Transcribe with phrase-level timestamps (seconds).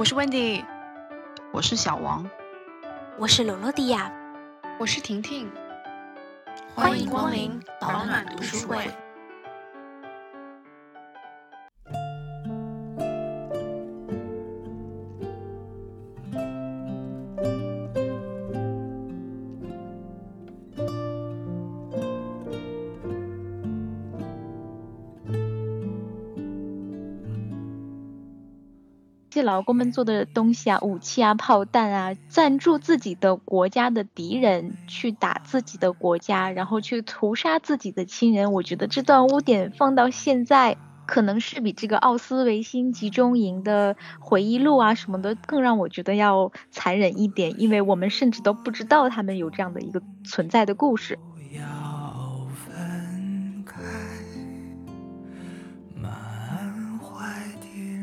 [0.00, 0.64] 我是 Wendy，
[1.52, 2.26] 我是小王，
[3.18, 4.10] 我是罗罗迪亚，
[4.78, 5.46] 我是婷婷，
[6.74, 8.90] 欢迎光临保暖读书会。
[29.42, 38.52] 劳工们做的东西啊，武器啊，炮弹啊，赞助自己的国家的敌人，去打自己的国家，然后去屠杀自己的亲人。
[38.52, 40.76] 我觉得这段污点放到现在，
[41.06, 51.18] 可能是比这个奥斯维辛集中营的回忆录啊什么的更让我觉得要残忍一点，因为我们甚至都不知道他们有这样的一个存在的故事。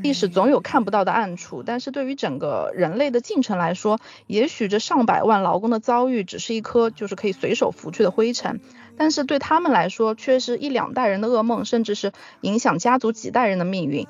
[0.07, 8.61] 历史总有看不到的暗处，但是对于整个人类的进程来说，也许这上百万劳工的遭遇只是一颗就是可以随手拂去的灰尘，
[8.95, 14.07] 但是对他们来说却是一两代人的噩梦，甚至是影响家族几代人的命运。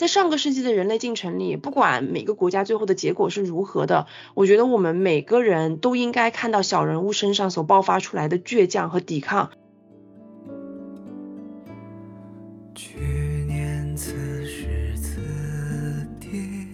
[0.00, 9.50] 在上个世纪的人类进程里，不管每个国家最后的结果是如何的，我觉得我们每个人都应该看到小人物身上所爆发出来的倔强和抵抗。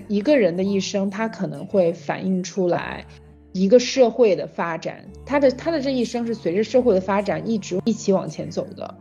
[0.07, 3.05] 一个人的一生，他可能会反映出来
[3.51, 8.95] 一个社会的发展，他的他的这一生是随着社会的发展一直一起往前走的。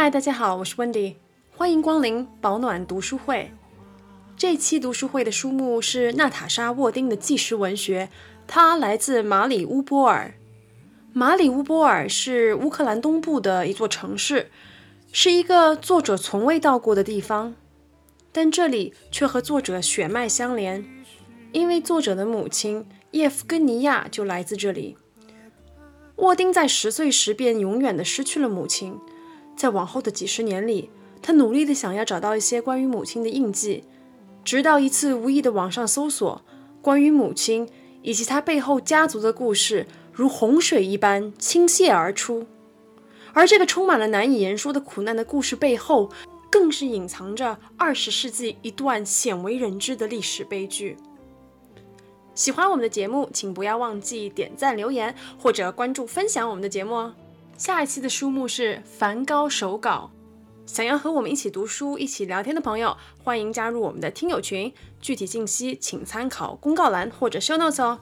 [0.00, 1.16] 嗨，大家好，我是 Wendy，
[1.50, 3.50] 欢迎光临保暖读书会。
[4.36, 8.08] 这期读书会的书目是娜塔莎·沃丁的纪实文学，
[8.46, 10.34] 它来自马里乌波尔。
[11.12, 14.52] 马里乌波尔是乌克兰东部的一座城市，
[15.10, 17.56] 是一个作者从未到过的地方，
[18.30, 20.88] 但这里却和作者血脉相连，
[21.50, 24.96] 因为作者的母亲叶夫根尼亚就来自这里。
[26.14, 28.96] 沃丁在十岁时便永远的失去了母亲。
[29.58, 30.88] 在往后的几十年里，
[31.20, 33.82] 他努力地想要找到一些关于母亲的印记，
[34.44, 36.40] 直到一次无意的网上搜索，
[36.80, 37.68] 关于母亲
[38.02, 42.46] 以及他背后家族的故事如洪水一般倾泻而出。
[43.32, 46.08] 而这个充满了难以言说的苦难的故事背后，
[46.48, 50.96] 更是隐藏着二十世纪一段鲜为人知的历史悲剧。
[52.34, 57.14] 喜欢我们的节目，请不要忘记点赞、留言或者关注、分享我们的节目哦。
[57.58, 60.12] 下一期的书目是梵高手稿。
[60.64, 64.72] 想要和我们一起读书、一起聊天的朋友，欢迎加入我们的听友群。
[65.00, 67.98] 具体信息请参考公告栏或者 show notes 哦。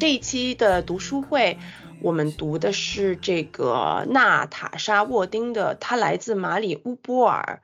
[0.00, 1.58] 这一期的读书会，
[2.02, 7.60] 我们读的是这个娜塔莎·沃丁的《他来自马里乌波尔》。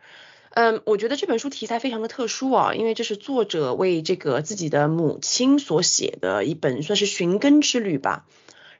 [0.56, 8.24] 嗯，我觉得这本书题材非常的特殊啊，因为这是作者为这个自己的母亲所写的一本算是寻根之旅吧。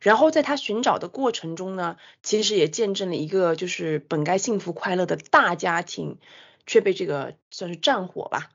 [0.01, 6.19] 然后在他寻找的过程中呢，其实也见证了一个就是本该幸福快乐的大家庭，
[6.67, 8.51] 却被这个算是战火吧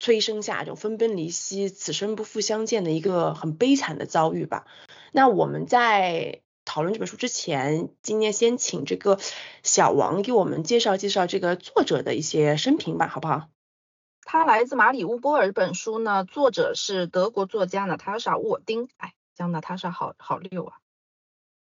[0.00, 4.64] 催生下，这种分崩离析、此生不复相见的一个很悲惨的遭遇吧。
[5.12, 6.41] 那我们在。
[6.72, 9.18] 讨论这本书之前，今天先请这个
[9.62, 13.50] 小王给我们介绍介绍这个作者的一些生平吧，好不好？
[14.24, 15.52] 他来自马里乌波尔。
[15.52, 18.88] 本书呢，作者是德国作家娜塔莎·沃丁。
[18.96, 20.78] 哎，叫娜塔莎好好溜啊。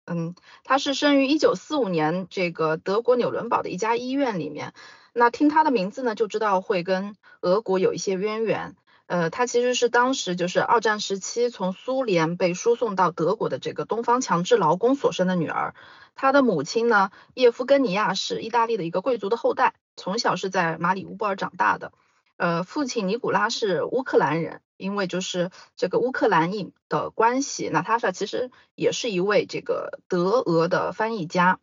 [0.06, 4.74] 嗯，他是生于一九四五年，这个德国纽伦堡的一家医院里面。
[5.12, 8.76] 那听他的名字呢，就知道会跟俄国有一些渊源。
[9.10, 15.74] 呃，她其实是当时就是二战时期从苏联被输送到德国的这个东方强制劳工所生的女儿。
[16.14, 21.90] 她的母亲呢，叶夫根尼亚是意大利的一个贵族的后代，从小是在马里乌波尔长大的。
[22.36, 31.58] 呃，父亲尼古拉是乌克兰人，因为就是这个乌克兰裔的关系，娜塔莎其实也是一位这个德俄的翻译家。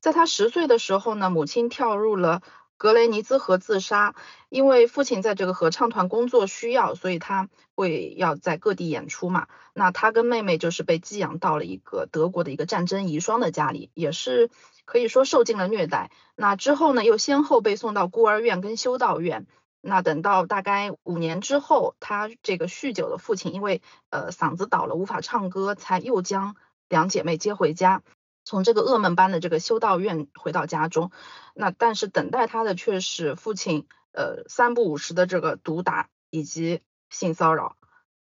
[0.00, 2.42] 在她十岁的时候呢，母亲跳入了。
[2.80, 4.14] 格雷尼兹河自杀，
[4.48, 9.48] 因为父亲在这个合唱团工作需要，所以他会要在各地演出嘛。
[9.74, 14.48] 那他跟妹妹就是被寄养到了一个德国的一个战争遗孀的家里，也是
[14.86, 16.10] 可以说受尽了虐待。
[16.34, 19.46] 那之后呢，又先后被送到孤儿院跟修道院。
[19.82, 26.56] 那等到大概五年之后，他这个酗酒的父亲因为呃嗓子倒了，无法唱歌，才又将
[26.88, 28.02] 两姐妹接回家。
[28.50, 31.12] 从这个噩梦般的这个修道院回到家中，
[31.54, 36.80] 那但是等待他的却是父亲呃三不五时的这个毒打以及
[37.10, 37.76] 性骚扰。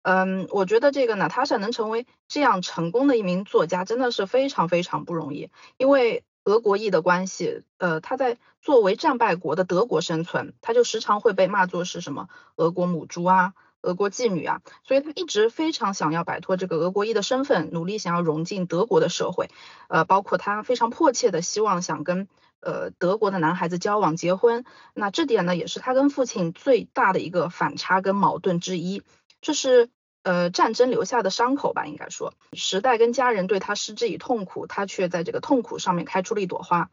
[0.02, 5.49] 嗯，我觉得这个娜塔莎能成为这样成功的一名作家，真的是非常非常不容易。
[5.76, 13.55] 因为俄国裔的关系，呃，他在作为战败国的德国生存，他就时常会被骂作是什么俄国母猪啊。
[13.87, 19.49] 俄国妓女啊，所以她一直非常想要摆脱这个俄国裔的身份，努力想要融进德国的社会。
[19.88, 22.27] 呃，包括她非常迫切的希望想跟
[22.61, 24.65] 呃德国的男孩子交往结婚。
[24.93, 29.03] 那这点呢，也是她跟父亲最大的一个反差跟矛盾之一。
[29.41, 29.88] 这是
[30.25, 36.91] 呃战争留下的伤口吧，应该说，时代跟家人对他施之以痛苦，他却在这个痛苦上面开出了一朵花。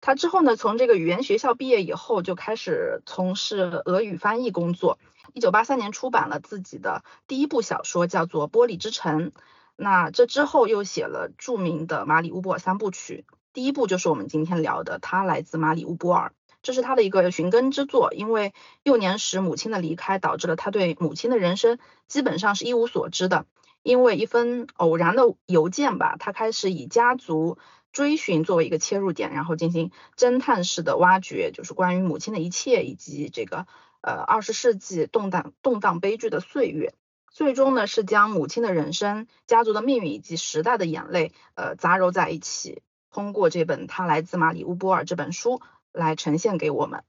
[0.00, 4.98] 他之后呢，从这个语言学校毕业以后，就开始从事俄语翻译工作。
[5.34, 9.30] 一九八三年出版了自己的第一部小说，叫做《玻璃之城》。
[9.76, 16.28] 那这之后又写了著名的马里乌波尔三部曲，第一部就是我们今天聊的《他来自马里乌波尔》，
[16.62, 18.12] 这是他的一个寻根之作。
[18.14, 23.46] 因为幼年时母亲的离开，导致了他对母亲的人生基本上是一无所知的。
[23.84, 27.58] 因为一封偶然的邮件吧，他开始以家族
[27.98, 33.66] 追寻作为一个切入点，然后进行侦探式的挖掘，就是关于母亲的一切以及这个。
[34.00, 36.94] 呃，二十世纪动荡动荡悲剧的岁月，
[37.32, 45.60] 最终呢是将母亲的人生、家族的命运以及时代的眼泪，呃，杂糅在一起，通过这本《他来自马里乌波尔》这本书
[45.92, 47.02] 来呈现给我们。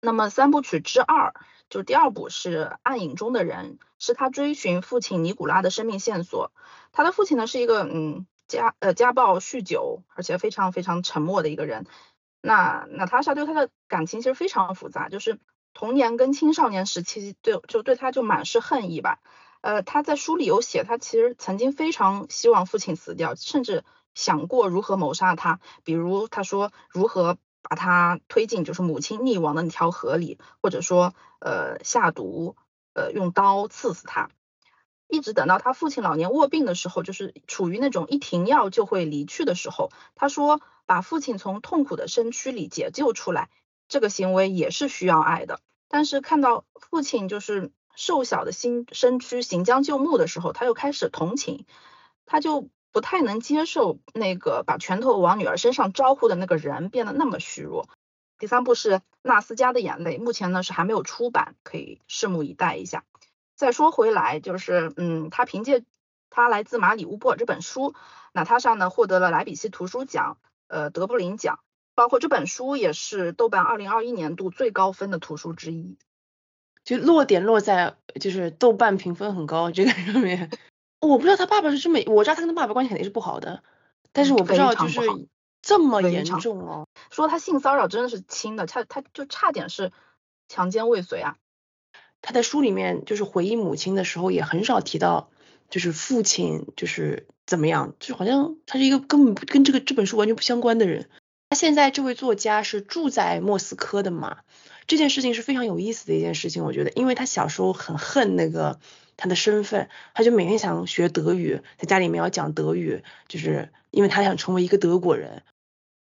[0.00, 1.34] 那么三部曲之二，
[1.68, 6.50] 就第二部是《暗影中的人》，是他追寻父亲尼古拉的生命线索。
[6.92, 11.86] 他的父亲呢是一个嗯家呃家暴、酗酒，而且非常非常沉默的一个人。
[12.40, 15.38] 那娜塔莎对他的感情其实非常复杂，就是。
[15.74, 19.20] 童年跟青少年时期，对就对他就满是恨意吧。
[19.60, 25.60] 呃，他在书里有写，他其实曾经非常希望父亲死掉，甚至想过如何谋杀他。
[25.84, 32.56] 比如他说如何把他推进就是母亲溺亡的那条河里，或者说呃下毒，
[32.94, 34.30] 呃用刀刺死他。
[35.08, 43.48] 一直等到他父亲老年卧病的时候，就是处于那种一停药就会离去的时候，他说把父亲从痛苦的身躯里解救出来，
[43.88, 45.60] 这个行为也是需要爱的。
[45.88, 51.64] 但是看到父亲就是瘦小的新身躯行将就木的时候，他又开始同情，
[52.26, 57.88] 他就不太能接受那个把拳头往女儿身上招呼的那个人变得那么虚弱。
[58.38, 63.04] 第三部是纳斯加的眼泪，目前呢是还没有出版，可以拭目以待一下。
[63.58, 65.84] 再说回来，就是嗯，他凭借
[66.30, 67.92] 他来自马里乌波尔这本书，
[68.32, 70.38] 娜塔莎呢获得了莱比锡图书奖，
[70.68, 71.58] 呃，德布林奖。
[71.96, 75.98] 包括这本书也是豆瓣二零二一年度最高分的图书之一，
[76.84, 80.48] 就落点落在就是豆瓣评分很高这个上面。
[81.00, 83.64] 我不知道他爸爸是这么，我知道他跟他爸爸关系肯定是不好的，
[84.12, 85.00] 但是我不知道就是
[85.60, 86.86] 这么严重哦。
[87.10, 89.90] 说他性骚扰真的是轻的，他他就差点是
[90.46, 91.36] 强奸未遂啊。
[92.22, 95.30] 他在书里面就是回忆母亲的时候也很少提到，
[95.70, 101.08] 就是父亲就是怎么样，就好像他是一个根本跟这个这本书完全不相关的人。
[101.50, 104.38] 他现在这位作家是住在莫斯科的嘛？
[104.86, 108.80] 这件事情是非常有意思的一件事情，我觉得，因为他小时候很恨那个
[109.16, 115.42] 他的身份，他就每天想学德语，在家里面要讲德语，就是因为他想成为一个德国人。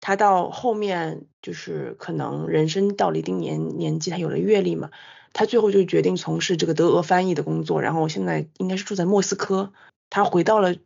[0.01, 4.91] 他到后面就是可能人生到了一定年年纪，他有了阅历嘛，
[5.33, 9.73] 他最后就决定从事这个德俄翻译的工作，然后现在应该是住在莫斯科，
[10.11, 10.77] 他回到了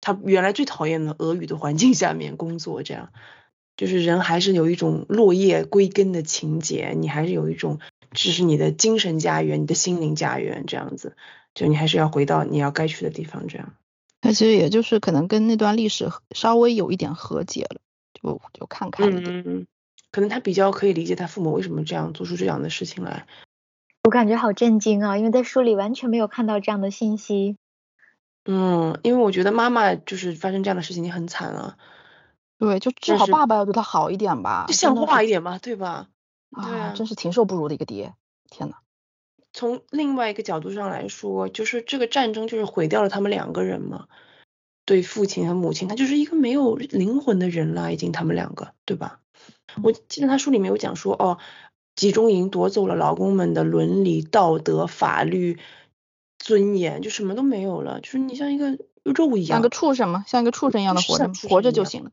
[0.00, 3.10] 他原来最讨厌的俄语的环境下面工作，这样。
[3.76, 7.80] 就是人还是有一种落叶归根的情节，你还是有一种
[8.10, 11.16] 这是你的精神家园，你的心灵家园这样子，
[11.54, 13.72] 就你还是要回到你要该去的地方这样。
[14.20, 17.80] 他其实也就是可能跟那段历史稍微有一点和解了，
[18.12, 19.42] 就就看开一点。
[19.46, 19.66] 嗯，
[20.12, 23.26] 可能他比较可以理解他父母为什么这样做出这样的事情来。
[24.02, 27.56] 我感觉好震惊啊，因为在书里完全没有看到这样的信息。
[28.44, 31.76] 嗯，因为我觉得妈妈就是发生这样的事情已经很惨了。
[32.58, 36.08] 对，就至少爸爸要对他好一点吧，就像话一点嘛，对吧？
[36.50, 38.14] 啊，真是禽兽不如的一个爹，
[38.50, 38.76] 天呐。
[39.52, 44.06] 从另外一个角度上来说，就是这个战争就是毁掉了他们两个人嘛。
[44.86, 49.20] 对父亲和母亲，他就是一个没有灵魂的人了，已经他们两个，对吧？
[49.82, 51.38] 我记得他书里面有讲说，哦，
[52.00, 55.58] 集中营夺走了劳工们的伦理、道德、法律、
[56.38, 62.10] 尊严，就什么都没有了，就是你像一个肉一样，像个畜生嘛，像一个畜生一样的活着，活着就行了。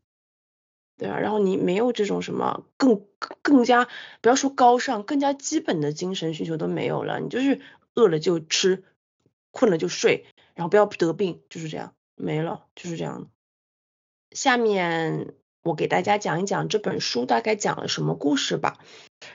[0.98, 3.06] 对啊，然后你没有这种什么更
[3.42, 3.88] 更加
[4.20, 7.62] 不要说高尚，更加基本的精神需求都没有了，你就是
[7.94, 8.84] 饿了就吃，
[9.52, 13.30] 困了就睡，然后不要得病，就是这样，没了，就是这样。
[14.32, 18.78] 下面我给大家讲一讲这本书大概讲了什么故事吧。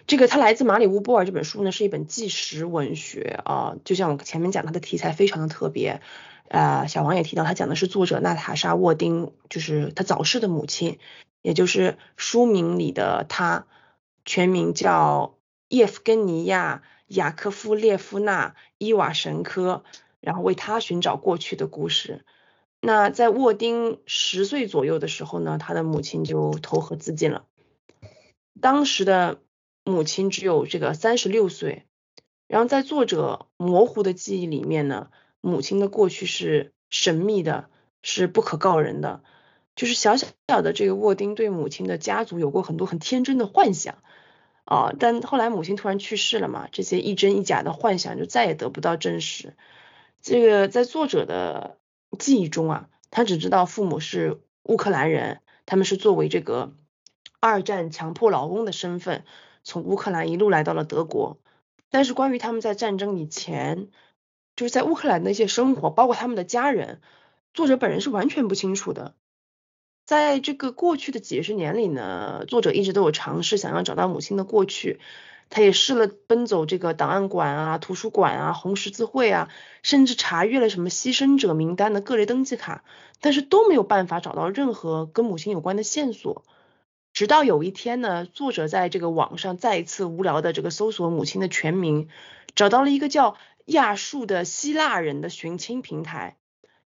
[0.07, 6.01] 这个他来自马里乌波尔这本书呢，是一本纪实文学啊，就像我前面讲，它的题材非常的特别。
[6.49, 10.99] 呃，小王也提到，他讲的是作者娜塔莎沃丁，就是他早逝的母亲，
[11.41, 13.67] 也就是书名里的他，
[14.27, 19.83] 全名叫叶夫根尼亚雅科夫列夫娜伊瓦什科，
[20.21, 22.23] 然后为他寻找过去的故事。
[22.83, 27.47] 那在沃丁十岁左右的时候呢，他的母亲就投河自尽了。
[28.61, 29.41] 当时的
[29.85, 31.87] 母亲只有这个三十六岁，
[32.47, 35.11] 然后在作者模糊的记忆里面呢，
[35.41, 37.69] 母亲的过去是神秘的，
[38.03, 39.23] 是不可告人的。
[39.75, 40.29] 就是小小
[40.61, 44.03] 的这个沃丁对母亲的家族有过很多很天真的幻想
[44.67, 49.55] 啊，但后来母亲突然去世了嘛，这些一真一假的幻想就再也得不到证实。
[50.21, 51.79] 这个在作者的
[52.19, 56.75] 记忆中啊，他只知道父母是乌克兰人，他们是作为这个
[57.41, 59.25] 二战强迫劳工的身份
[59.63, 61.39] 从乌克兰一路来到了德国。
[61.91, 63.89] 但是关于他们在战争以前
[64.57, 67.01] 就是在乌克兰的一些生活，包括他们的家人，
[67.55, 69.15] 作者本人是完全不清楚的。
[70.05, 75.01] 在这个过去的几十年里呢，作者一直都有尝试想要找到母亲的过去。
[75.55, 79.51] 他也试了奔走这个档案馆啊、图书馆啊、红十字会啊，
[79.83, 82.85] 甚至查阅了什么牺牲者名单的各类登记卡，
[83.21, 86.47] 但是都没有办法找到任何跟母亲有关的线索。
[87.13, 92.09] 直到有一天呢，作者在这个网上再一次无聊的这个搜索母亲的全名，
[92.55, 96.37] 找到了一个叫亚述的希腊人的寻亲平台。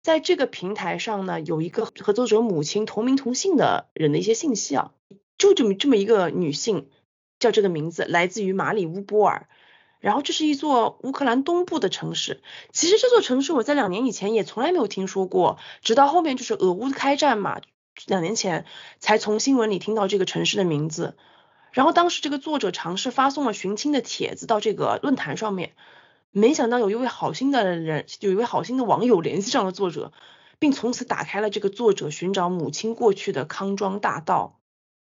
[0.02, 4.92] 在这个平台上呢，有一个和作者母亲同名同姓的人的一些信息啊，
[5.38, 6.90] 就这么这么一个女性。
[7.40, 9.50] 叫这个名字来自于马里乌波尔，
[10.00, 12.42] 然后这是一座乌克兰东部的城市。
[12.72, 17.60] 其实这座城市我在两年以前也从来没有听说过，直到后面就是俄乌开战嘛，
[18.08, 18.66] 两年前
[19.00, 21.18] 才从新闻里听到这个城市的名字。
[21.72, 25.74] 然后当时这个作者尝试发送了寻亲的帖子到这个论坛上面，
[26.32, 30.12] 没想到有一位好心的人，有一位好心的网友联系上了作者，
[30.60, 34.60] 并从此打开了这个作者寻找母亲过去的康庄大道。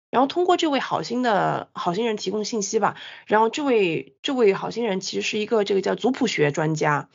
[0.09, 2.95] 然后通过这位好心的好心人提供信息吧，
[3.25, 7.09] 然后这位这位好心人其实是一个这个叫族谱学专家，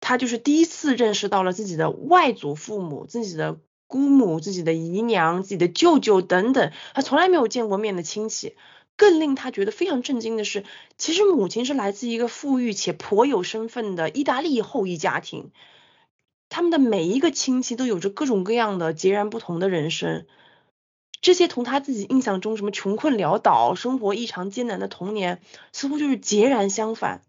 [0.00, 8.56] 他就是第一次认识到了自己的外祖父母、自己的姑母、自己的姨娘、自己的舅舅等等，他从来没有见过面的亲戚。
[8.98, 10.64] 更令他觉得非常震惊的是，
[10.96, 15.50] 其实母亲是来自一个富裕且颇有身份的意大利后裔家庭，
[16.48, 20.24] 他们的每一个亲戚都有着各种各样的截然不同的人生。
[21.20, 27.20] 这些同他自己印象中什么穷困潦倒、生活异常艰难的童年，似乎就是截然相反。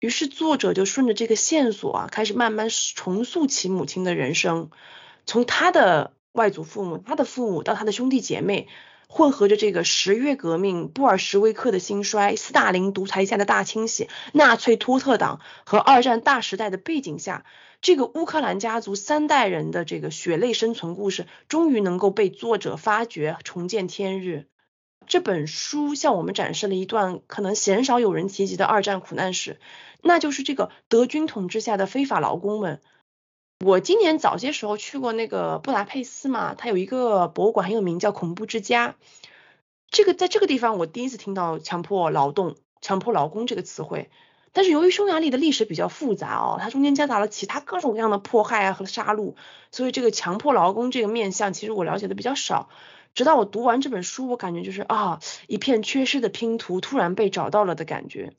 [0.00, 4.70] 于是作者就顺着这个线索啊，开始慢慢重塑起母亲的人生，
[5.26, 8.68] 从他的外祖父母、他的父母到他的兄弟姐妹，
[9.08, 17.44] 混合着这个十月革命、布尔什维克的兴衰、斯大林独裁下的大清洗、纳粹托特党和二战大时代的背景下。
[17.82, 24.46] 这个乌克兰家族三代人的这个血泪生存故事，终于能够被作者发掘，重见天日。
[25.06, 29.60] 这本书向我们展示了一段可能鲜少有人提及的二战苦难史，
[30.02, 32.80] 那就是这个德军统治下的非法劳工们。
[33.64, 38.96] 我今年早些时候去过那个布达佩斯嘛，它有一个博物馆很有名，叫恐怖之家。
[39.90, 44.10] 这个在这个地方，我第一次听到强迫劳动、强迫劳工这个词汇。
[44.52, 49.34] 但是由于匈牙利的历史比较复杂哦，它中间夹杂了其他各种各样的迫害啊和杀戮，
[49.70, 52.68] 所以这个强迫劳工这个面相其实我了解的比较少。
[53.14, 58.34] 直到我读完这本书，我感觉就是啊，一片缺失的拼图突然被找到了的感觉。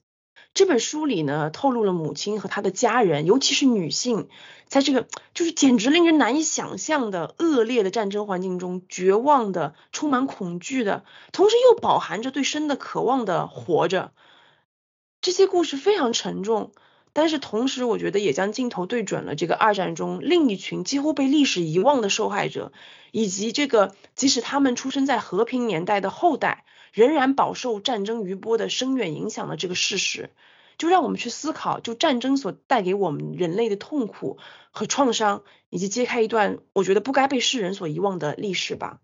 [0.58, 4.28] 这本书里呢，透露了母亲和她的家人，尤其是女性，
[4.66, 14.14] 在这个就是简直令人难以想象的恶劣的战争环境中，绝望的、充满恐惧的，同时又饱含着对生的渴望的活着。
[15.22, 16.72] 这些故事非常沉重，
[17.14, 22.72] 但是同时我觉得也将镜头对准了这个二战中另一群几乎被历史遗忘的受害者，
[23.12, 30.30] 以及这个即使他们出生在和平年代的后代，仍然饱受战争余波的深远影响的这个事实，
[30.78, 34.38] 就让我们去思考，就战争所带给我们人类的痛苦
[34.72, 39.00] 和创伤，以及揭开一段我觉得不该被世人所遗忘的历史吧。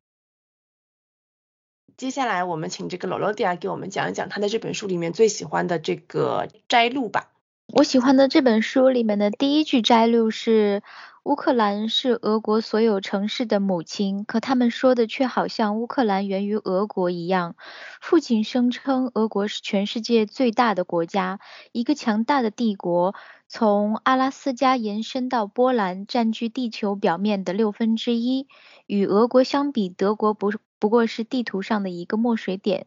[1.96, 7.30] 接下来我们请这个罗罗迪亚给我们讲一讲他在这本书里面最喜欢的这个摘录吧。
[7.68, 10.82] 我喜欢的这本书里面的第一句摘录是：
[11.24, 17.56] 乌克兰是俄国所有城市的母亲，可他们说的却好像乌克兰源于俄国一样。
[18.02, 21.40] 父亲声称俄国是全世界最大的国家，
[21.72, 23.16] 一个强大的帝国，
[23.48, 28.50] 从阿拉斯加延伸到波兰，占据地球表面的六分之一。
[28.86, 32.86] 与俄国相比，德国不不过是地图上的一个墨水点。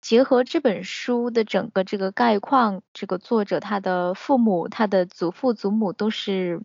[0.00, 6.62] 结合这本书的整个这个概况，这个作者他的父母、他的祖父、祖母都是。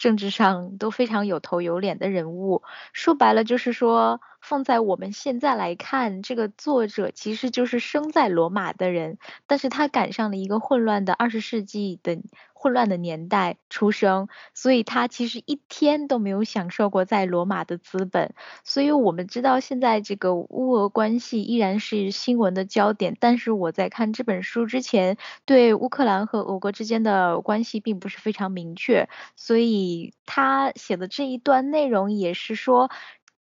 [0.00, 12.18] 政治上都非常有头有脸的人物，说白了就是说，放在我们现在来看，这个作者其实就是生在罗马的人，但是他赶上了一个混乱的二十世纪的。
[12.60, 18.34] 混乱的年代出生，所以他其实一天都没有享受过在罗马的资本。
[18.64, 23.16] 所以我们知道现在这个乌俄关系依然是新闻的焦点。
[23.18, 29.08] 但是我在看这本书之前，对乌克兰和俄国之间的关系并不是非常明确。
[29.36, 32.90] 所以他写的这一段内容也是说。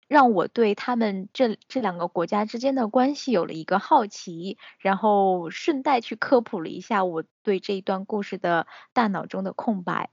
[0.09, 10.11] 让我对他们这这两个国家之间的关系有了一个好奇，然后顺带去科普了一下我对这一段故事的大脑中的空白。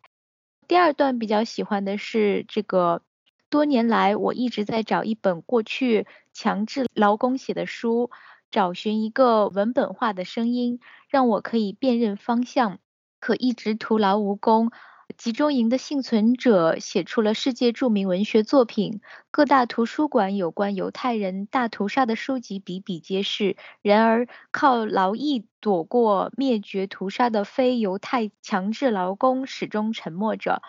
[0.67, 3.01] 第二段比较喜欢的是这个，
[3.49, 8.09] 多年来我一直在找一本过去强制劳工写的书，
[8.49, 12.79] 找寻一个文本化的声音，让我可以辨认方向，
[13.19, 14.71] 可一直徒劳无功。
[15.17, 19.01] 集中营的幸存者写出了世界著名文学作品，
[19.31, 23.55] 各大图书馆有关犹太人大屠杀的书籍比比皆是。
[23.81, 30.61] 然而，靠劳役躲过灭绝屠杀的非犹太强制劳工始终沉默着。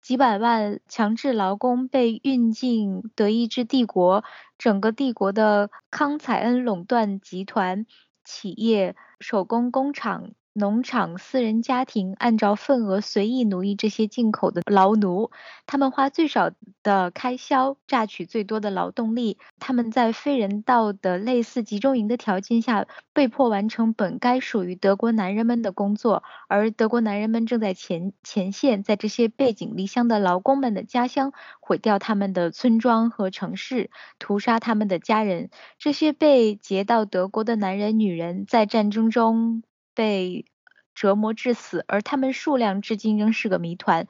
[0.00, 4.24] 几百万强制劳工被运进德意志帝国，
[4.56, 7.84] 整个帝国的康采恩垄断集团
[8.24, 10.30] 企业、手工工厂。
[10.52, 15.30] 农场、私人家庭按照份额随意奴役这些进口的劳奴，
[15.64, 16.50] 他们花最少
[16.82, 19.38] 的开销榨取最多的劳动力。
[19.60, 35.48] 他们在非人道的类似集中营的条件下，被迫完成本该属于德国男人们的工作，而德国男人们正在前前线，在这些背井离乡的劳工们的家乡毁掉他们的村庄和城市，屠杀他们的家人。
[35.78, 39.62] 这些被劫到德国的男人、女人在战争中。
[40.00, 40.46] 被
[40.94, 44.06] 折磨致死，而他们数量至今仍是个谜团。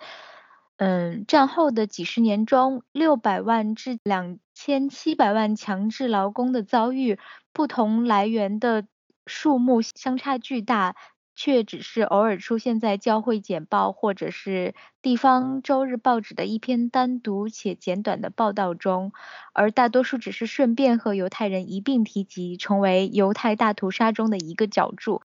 [0.76, 7.18] 嗯，战后的几十年中，六百万至两千七百万强制劳工的遭遇，
[7.52, 8.86] 不同来源的
[9.26, 10.94] 数目相差巨大，
[11.34, 19.12] 却只是偶尔出现在教会简报或者是地方周日报纸的一篇单独且简短的报道中，
[19.52, 25.22] 而大多数只是顺便和犹太人一并提及，成为犹太大屠杀中的一个角注。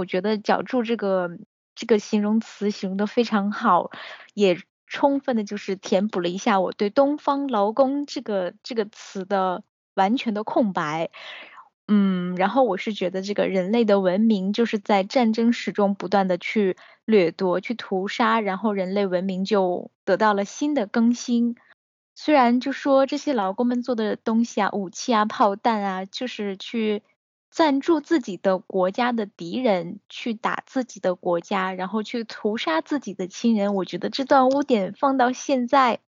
[0.00, 1.30] 我觉得“脚注”这个
[1.74, 3.90] 这个形容词形容的非常好，
[4.32, 9.62] 也充分的就是填补了一下我对“东方劳工”这个这个词的
[9.94, 11.10] 完全的空白。
[11.86, 21.56] 嗯，然后我是觉得这个人类的文明就是在战争史中不断的去掠夺、去屠杀，然后人类文明就得到了新的更新。
[22.14, 27.02] 虽然就说这些劳工们做的东西啊，武器啊、炮弹啊，就是去。
[27.60, 33.74] 赞助自己的国家的敌人去打自己的国家，然后去屠杀自己的亲人。
[33.74, 36.00] 我觉得这段污点放到现在，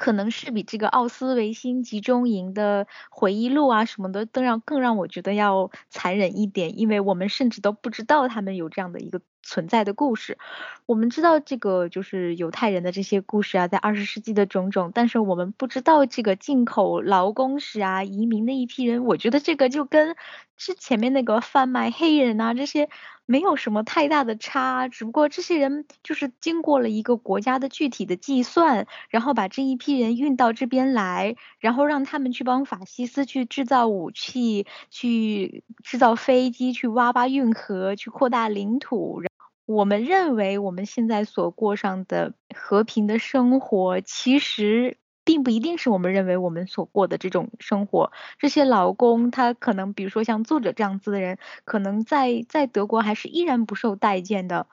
[0.00, 9.20] 可能是比这个奥斯维辛集中营的回忆录啊什么的更让更让我觉得要残忍一点，因为我们甚至都不知道他们有这样的一个。
[9.42, 10.36] 存在的故事，
[10.84, 20.14] 我们知道这个就是犹太人的这些故事啊，在二十世纪的种种，但是我们不知道这个进口劳工史啊，移民的一批人，我觉得这个就跟
[20.58, 22.90] 之前面那个贩卖黑人啊这些
[23.30, 39.22] 没有什么太大的差，只不过这些人就是经过了一个国家的具体的计算，然后把这一批人运到这边来，然后让他们去帮法西斯去制造武器，去制造飞机，去挖挖运河，去扩大领土。
[39.64, 48.12] 我们认为我们现在所过上的和平的生活，其实并不一定是我们认为我们所过的这种生活。
[48.38, 54.66] 这些劳工，他可能，比如说像作者这样子的人，可能在在德国还是依然不受待见的。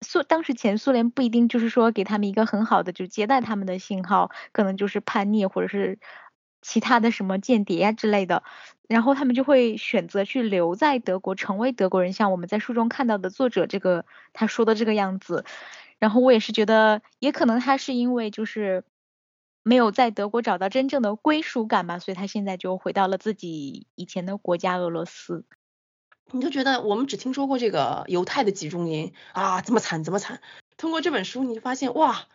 [0.00, 5.98] 苏当时前苏联不一定就是说给他们一个很好的就接待他们的信号，可能就是叛逆或者是。
[6.64, 8.44] 其他的什么间谍呀之类的，
[8.86, 15.44] 然后他们就会选择去留在德国，成为德国人，像我们在书中看到的作者这个他说的这个样子。
[15.98, 18.84] 然后我也是觉得，也可能他是因为就是
[19.62, 25.44] 没有在德国找到真正的归属感吧，所以他现在就回到了自己以前的国家俄罗斯。
[26.30, 30.40] 你就觉得我们只听说过这个犹太的集中营啊，这么惨，这么惨。
[30.76, 32.26] 通过这本书，你就发现哇，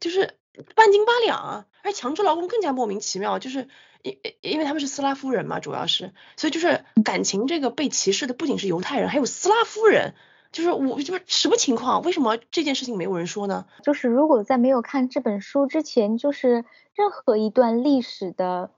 [0.00, 0.38] 就是。
[0.74, 3.68] 半斤八两啊，而强制劳工更加莫名其妙，就是
[4.00, 10.14] 因因为他们是斯拉夫人嘛，主要是，所以就是感情这个被歧视的不仅是犹太人，还有斯拉夫人，
[10.52, 12.02] 就是我就是什么情况？
[12.02, 13.66] 为什么这件事情没有人说呢？
[13.82, 18.70] 就是如果在没有看这本书之前，就是任何一段历史的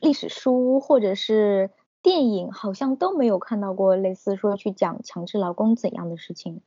[0.00, 1.70] 历史书或者是。
[2.02, 6.60] 电影好像都没有看到过类似说去讲强制劳工怎样的事情。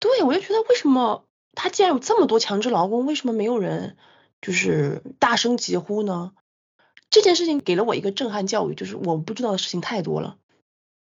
[0.00, 1.24] 对，我就觉得为什么
[1.54, 3.96] 他既然有这么多强制劳工，为什么没有人
[4.42, 6.32] 就是大声疾呼呢？
[7.10, 10.36] 这件事情给了我一个震撼教育，就是我不知道的事情太多了，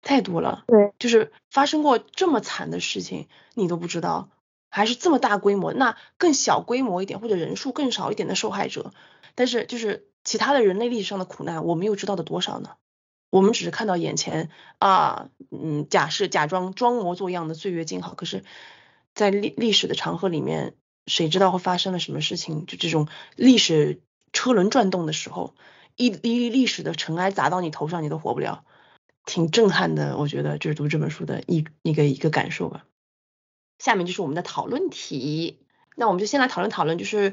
[0.03, 0.65] 太多了。
[0.67, 4.29] 对，就是发生过这么惨的事情，你都不知道，
[4.69, 8.93] 还是这么大规模，那更小规模一点或者人数更少一点的受害者，
[9.35, 12.71] 但是就是其他的人类历史上的苦难，我们又知道的多少呢？
[13.31, 18.45] 我们只是看到眼前啊，嗯，假设假装装模作样的岁月静好，可是，
[19.15, 20.75] 在历历史的长河里面，
[21.07, 22.67] 谁知道会发生了什么事情？
[22.67, 25.55] 就这种历史车轮转动的时候。
[25.95, 28.65] 一粒历史的尘埃砸到你头上，你都活不了，
[29.25, 30.17] 挺震撼的。
[30.17, 32.85] 我觉得就是读这本书的一一个一个感受吧。
[33.79, 35.59] 下面就是我们的讨论题，
[35.97, 37.33] 那我们就先来讨论讨论，就是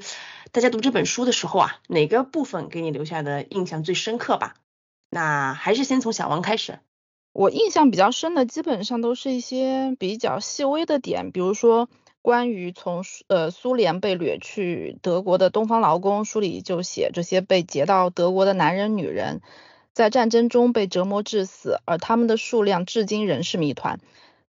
[0.51, 4.55] 大家读这本书的时候啊，哪个部分给你留下的印象最深刻吧？
[5.09, 6.79] 那还是先从小王开始。
[7.33, 11.89] 我印象比较深的，基本上都是一些比较细微的点，比如说。
[12.21, 19.41] 关于从呃苏联被掠去德国的东方劳工，书里就写这些被劫到德国的男人女人，
[19.99, 23.99] 在战争中被折磨致死，而他们的数量至今仍是谜团。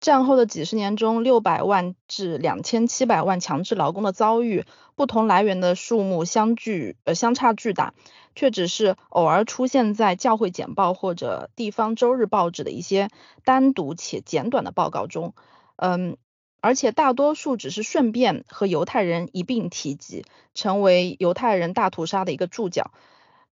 [0.01, 7.95] 战后的几十年中，六百万至两千七百万强制劳工的遭遇，不同来源的数目相距呃相差巨大，
[8.37, 13.09] 却只是偶尔出现在教会简报或者地方周日报纸的一些
[13.43, 15.35] 单独且简短的报告中，
[15.75, 16.17] 嗯。
[16.63, 22.93] 而且大多数只是顺便和犹太人一并提及，成为犹太人大屠杀的一个注脚。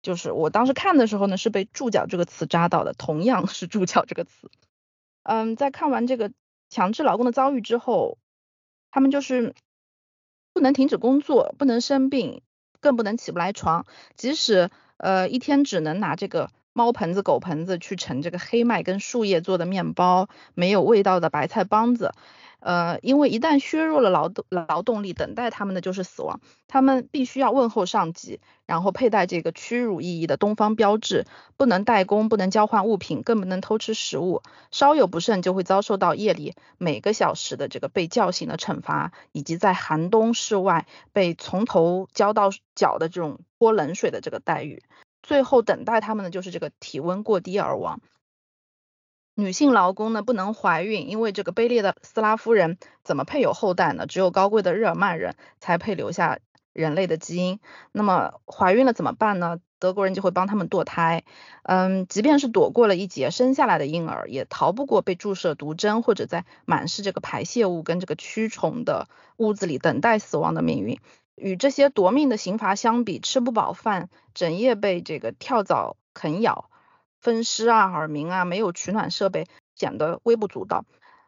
[0.01, 4.49] 就是我当时看的时候呢，是被“注脚”这个词扎到的，同样是“注脚”这个词。
[5.23, 6.31] 嗯，在看完这个
[6.69, 8.17] 强制劳工的遭遇之后，
[8.91, 9.53] 他们就是
[10.53, 12.41] 不能停止工作，不能生病，
[12.79, 22.13] 更不能起不来床，即使呃一天只能拿这个猫盆子、狗盆子去盛这个黑麦跟树叶做的面包，没有味道的白菜帮子。
[22.67, 26.41] 呃，因为一旦削弱了劳动劳动力，等待他们的就是死亡。
[26.67, 31.23] 他们必须要问候上级，然后佩戴这个屈辱意义的东方标志，
[31.56, 34.41] 不能代工，不能交换物品，更不能偷吃食物。
[34.69, 44.84] 稍有不慎，就会遭受到夜里每个小时的这个被叫醒的惩罚，以及在寒冬室外被从头浇到脚的这种泼冷水的这个待遇。
[45.23, 48.01] 最后等待他们的就是这个体温过低而亡。
[49.39, 54.08] 女性劳工呢不能怀孕，因为这个卑劣的斯拉夫人怎么配有后代呢？
[54.08, 56.39] 只有高贵的日耳曼人才配留下
[56.73, 57.60] 人类的基因。
[57.91, 59.60] 那么怀孕了怎么办呢？
[59.78, 61.23] 德国人就会帮他们堕胎。
[61.62, 71.00] 嗯，即便是躲过了一劫，生下来的婴儿也逃不过被注射毒针或者在满是这个排泄物跟这个蛆虫的屋子里等待死亡的命运。
[71.36, 76.71] 与这些夺命的刑罚相比，吃不饱饭，整夜被这个跳蚤啃咬。
[77.21, 80.86] 分尸啊，耳鸣啊，没有取暖设备，显得微不足道。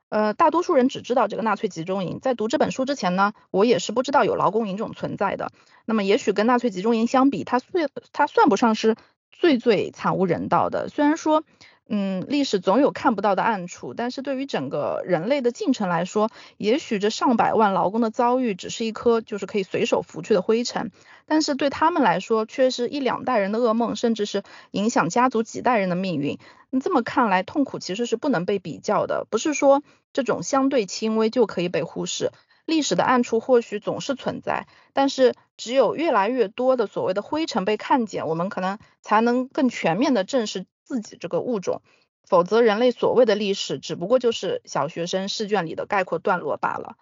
[0.10, 5.52] 呃，大多数人只知道这个纳粹集中营，在读这本书之前呢，我也是不知道有劳工营这种存在的。
[5.86, 8.95] 那么，也许跟纳粹集中营相比，它算它算不上是
[9.32, 10.89] 最最惨无人道的。
[10.89, 11.43] 虽然说。
[11.91, 20.91] 嗯，历史总有看不到的暗处，但是对于整个人类的进程来说，也许这上百万劳工的遭遇只是一颗就是可以随手拂去的灰尘，
[21.25, 26.38] 但是对他们来说却是一两代人的噩梦，甚至是影响家族几代人的命运。
[26.69, 29.82] 那这么看来，痛苦其实是不能被比较的，不是说
[30.13, 32.32] 这种相对轻微就可以被忽视。
[32.67, 40.67] 历史的暗处或许总是存在，但是只有越来越多的所谓的灰尘被看见，我们可能才能更全面的正视。
[40.89, 41.84] 自己这个物种，
[42.23, 46.97] 否则人类所谓的历史只不过就是小学生试卷里的概括段落罢了。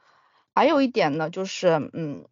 [0.53, 2.25] 还有一点呢，就是嗯，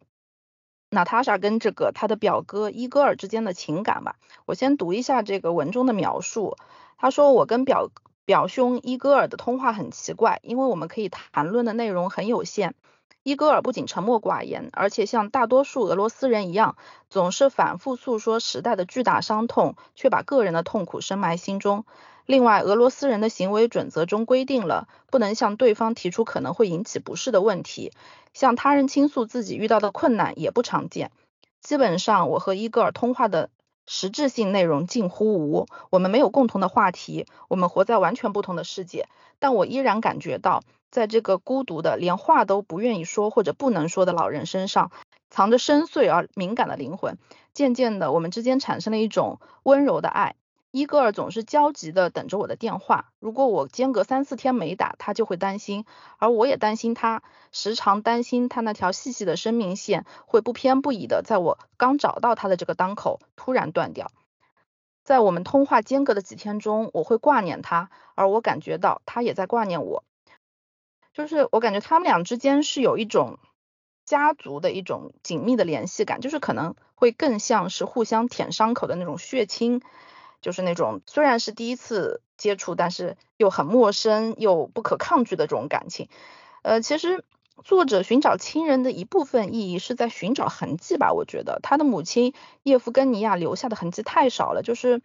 [0.90, 4.16] 娜塔莎跟这个他的表哥伊戈尔之间的情感吧。
[4.44, 6.58] 我先读一下这个文中的描述。
[6.98, 7.90] 他说：“我跟表
[8.26, 12.74] 表兄伊戈尔的通话很奇怪，因为我们可以谈论的内容很有限。”
[13.26, 16.76] 伊戈尔不仅沉默寡言，而且像大多数俄罗斯人一样，
[17.10, 21.84] 总是反复诉说时代的巨大伤痛，却把个人的痛苦深埋心中。
[22.24, 27.90] 另外，俄罗斯人的行为准则中规定了，不能向对方提出可能会引起不适的问题，
[28.32, 31.10] 向他人倾诉自己遇到的困难也不常见。
[31.60, 33.50] 基本上，我和伊戈尔通话的
[33.88, 39.08] 实质性内容近乎无，我们没有共同的话题，我们活在完全不同的世界，
[39.40, 40.62] 但我依然感觉到。
[40.96, 44.90] 在这个孤独的、连话都不愿意说或者不能说的老人身上，
[45.28, 47.18] 藏着深邃而敏感的灵魂。
[47.52, 50.36] 渐渐的，我们之间产生了一种温柔的爱。
[50.70, 55.84] 伊戈尔总是焦急地等着我的电话，如果我间隔三四天没打，他就会担心，
[56.16, 64.10] 而我也担心他，时常担心他那条细细的生命线会不偏不倚的在我刚找到他的这个当口突然断掉。
[65.04, 70.02] 在我们通话间隔的几天中，我会挂念他，而我感觉到他也在挂念我。
[71.16, 73.38] 就是我感觉他们俩之间是有一种
[74.04, 79.80] 家族的一种紧密的联系感，就是可能会更像是互相舔伤口的那种血亲，
[80.42, 86.10] 就是那种虽然是第一次接触，但是又很陌生又不可抗拒的这种感情。
[86.60, 87.24] 呃，其实。
[87.64, 91.14] 作者寻找亲人的一部分意义是在寻找痕迹吧？
[91.14, 94.60] 我觉得他的母亲叶夫根尼亚留下的痕迹太少了。
[94.62, 95.00] 就是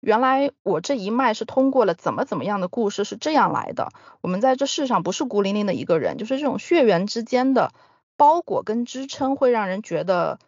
[0.00, 3.92] 原来我这一脉是通过了怎么怎么样的故事是这样来的。
[4.20, 7.72] 我们在这世上不是孤零零的一个人，就是这种血缘之间的
[8.16, 10.38] 包裹跟支撑会让人觉得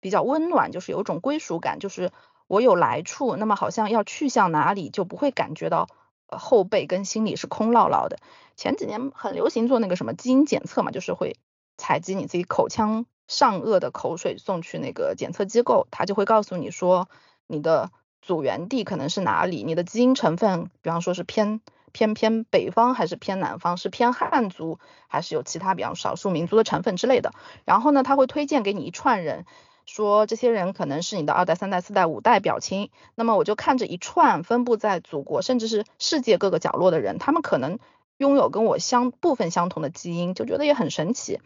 [0.00, 2.10] 比较温暖，就是有种归属感，就是
[2.46, 5.88] 我有来处，那么好像要去向哪里就不会感觉到。
[6.36, 8.16] 后背跟心里是空落落的。
[8.56, 11.36] 前几年很流行做那个什么基因检测嘛，就是会
[11.76, 17.08] 采集你自己口腔上颚的口水送去那个检测机构，他就会告诉你说
[17.46, 17.90] 你的
[18.26, 21.60] 祖源地可能是哪里，你的基因成分，比方说是偏
[21.92, 27.32] 偏偏北方还是偏南方，是偏汉族还是有其他比方少数民族的成分之类的。
[27.66, 29.44] 然后呢，他会推荐给你一串人。
[29.86, 37.78] 说这些人可能是你的二代、三代、四代、五代表亲，那么我就看着一串分布在祖国甚至是世界各个角落的人，他们可能
[38.16, 41.38] 拥有跟我相部分相同的基因，就觉得也很神奇。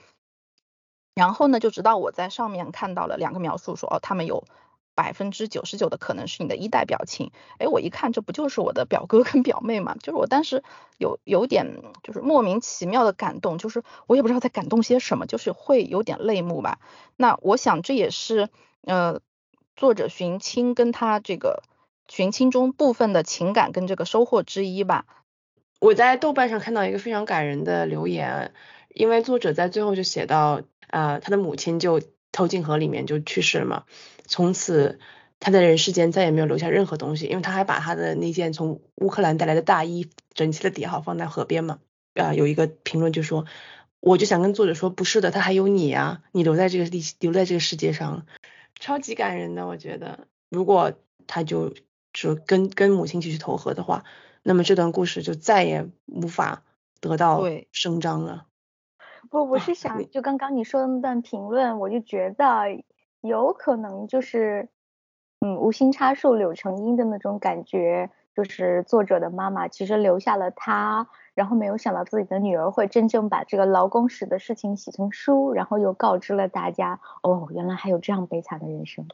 [1.16, 4.44] 然后呢，就直到我在上面看到了两个描述，说哦，他们有。
[4.98, 9.94] 百分之九十九的可能是你的一代表亲，哎，我一看这不就是我的表哥跟表妹嘛？
[9.94, 10.64] 就是我当时
[10.96, 16.80] 有有点就是莫名其妙的感动，就是我也不知道在感动些什么，就是会有点泪目吧。
[17.14, 18.48] 那我想这也是
[18.82, 19.20] 呃
[19.76, 21.62] 作者寻亲跟他这个
[22.08, 25.04] 寻亲中部分的情感跟这个收获之一吧。
[25.78, 28.52] 我在豆瓣上看到一个非常感人的留言，
[28.88, 32.00] 因为作者在最后就写到，呃，他的母亲就。
[32.30, 33.84] 投进河里面就去世了嘛，
[34.28, 35.00] 从此
[35.40, 41.80] 他在人世间再也没有留下任何东西，因为他还把他的那件从乌克兰带来的大衣整齐的叠好放在河边嘛。
[42.14, 43.46] 啊，有一个评论就说，
[44.00, 48.26] 我就想跟作者说，不是的，他还有你啊，你留在这个地留在这个世界上，
[48.74, 50.92] 超级感人的，我觉得，如果
[51.28, 51.74] 他就
[52.12, 54.02] 说跟跟母亲继续投河的话，
[54.42, 56.64] 那么这段故事就再也无法
[57.00, 58.46] 得到声张了。
[59.30, 62.66] 不，我是想，就刚刚你说的那段评论，我就觉得
[63.28, 64.68] 有可能就是，
[65.40, 79.06] 嗯，无心插树柳成荫的那种感觉，就是作者的妈妈其实留下了他，然后没有想到自己的女儿会真正把这个劳工史的事情写成书，然后又告知了大家，哦，原来还有这样悲惨的人生。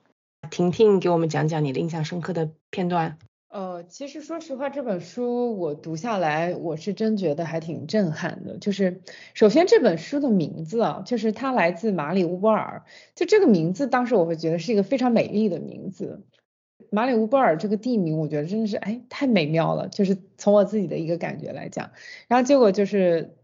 [0.51, 3.19] 婷婷给我们讲讲你的印象深刻的片段。
[3.55, 8.59] 呃，其实说实话，这本书我读下来，我是真觉得还挺震撼的。
[8.59, 9.01] 就是
[9.33, 12.83] 首先这本书的名字啊，就是它来自马里乌波尔，
[13.15, 16.25] 就这个名字，当时我会觉得是一个非常美丽的名字。
[16.91, 21.93] 马里乌波尔这个地名，我觉得真的是哎太美妙了，就是从我自己的一个感觉来讲。
[22.27, 23.37] 然后结果就是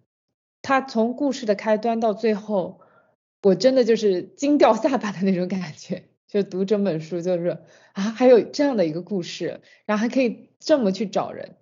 [0.60, 2.80] 他从故事的开端到最后，
[3.44, 6.02] 我真的就是惊掉下巴的那种感觉。
[6.30, 7.58] 就读整本书，就是
[7.92, 11.56] 啊，还有这样的一个故事，然后还可以这么去找人，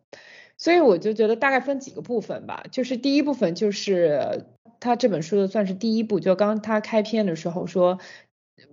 [0.58, 2.64] 所以我就觉得大概分几个部分吧。
[2.70, 4.44] 就是第一部分就是
[4.78, 7.98] 他这本书的算是第一部，就刚他开篇的时候说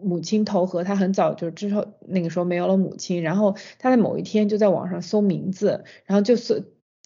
[0.01, 6.55] 母亲投河，他很早就之后那个时候没有了母亲，然后他在某一天就在网上搜名字，然后就搜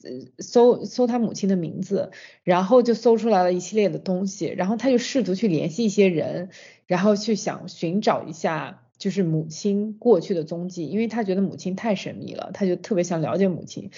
[0.04, 2.12] 呃搜搜他母亲的名字，
[2.44, 6.50] 然后就搜出来了一系列的东西，然后他就试图去联系一些人。
[6.88, 13.92] 然后去想寻找一下，就是母亲过去的踪迹，因为他觉得母亲太神秘了，他就特别想了解母亲。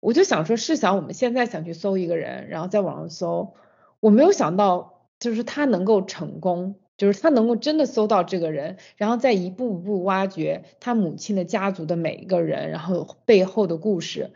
[0.00, 3.54] 我就想说，试想我们现在想去搜一个人，然后在网上搜，
[3.98, 14.32] 我没有想到，就是他能够成功，就是他能够真的搜到这个人，然后再一步步挖掘他母亲的家族的每一个人，然后背后的故事。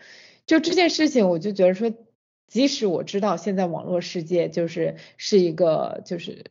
[0.46, 1.92] 就这件事情，我就觉得说，
[2.46, 6.46] 即使我知道现在网络世界就是是一个就是。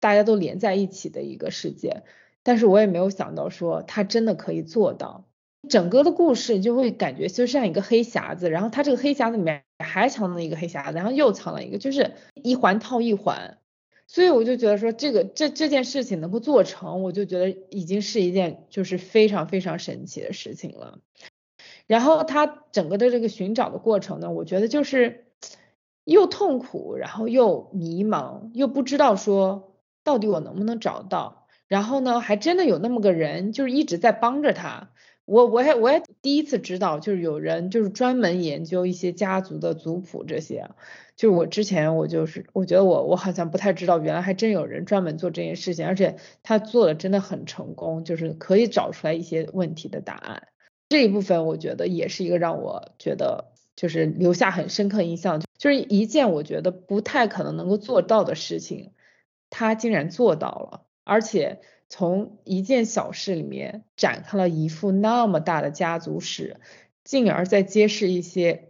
[0.00, 2.02] 大家都连在一起的一个世界，
[2.42, 5.24] 但是我也没有想到说他真的可以做到。
[5.66, 13.56] 整个的故事就会感觉就像一个黑匣子，然后他这个黑匣子里面还藏了一个黑匣子，然后又藏了一个，就是一环套一环。
[14.06, 20.98] 所以我就觉得说这个这这件事情能够做成，我就觉得已经是一件就是非常非常神奇的事情了。
[21.86, 25.26] 然后他整个的这个寻找的过程呢，我觉得就是
[26.04, 29.70] 又痛苦，然后又迷茫，又不知道说。
[30.04, 31.46] 到底我能不能找到？
[31.66, 34.90] 然后呢，还真的有那么个人，就是一直在帮着他。
[35.24, 40.68] 我我也我也第一次知道，就是有人就是专门研究一些家族的族谱这些。
[41.16, 50.48] 就是我之前我就是我觉得我我好像不太知道，原来还真有人专门做这件事情，而且他做的真的很成功，就是可以找出来一些问题的答案。
[50.94, 58.92] 这一部分我觉得也是一个让我觉得就是留下很深刻印象，就是一件我觉得不太可能能够做到的事情，
[59.50, 66.60] 他竟然做到了，而且从一件小事里面展开了一幅那么大的家族史，
[67.02, 68.68] 进而再揭示一些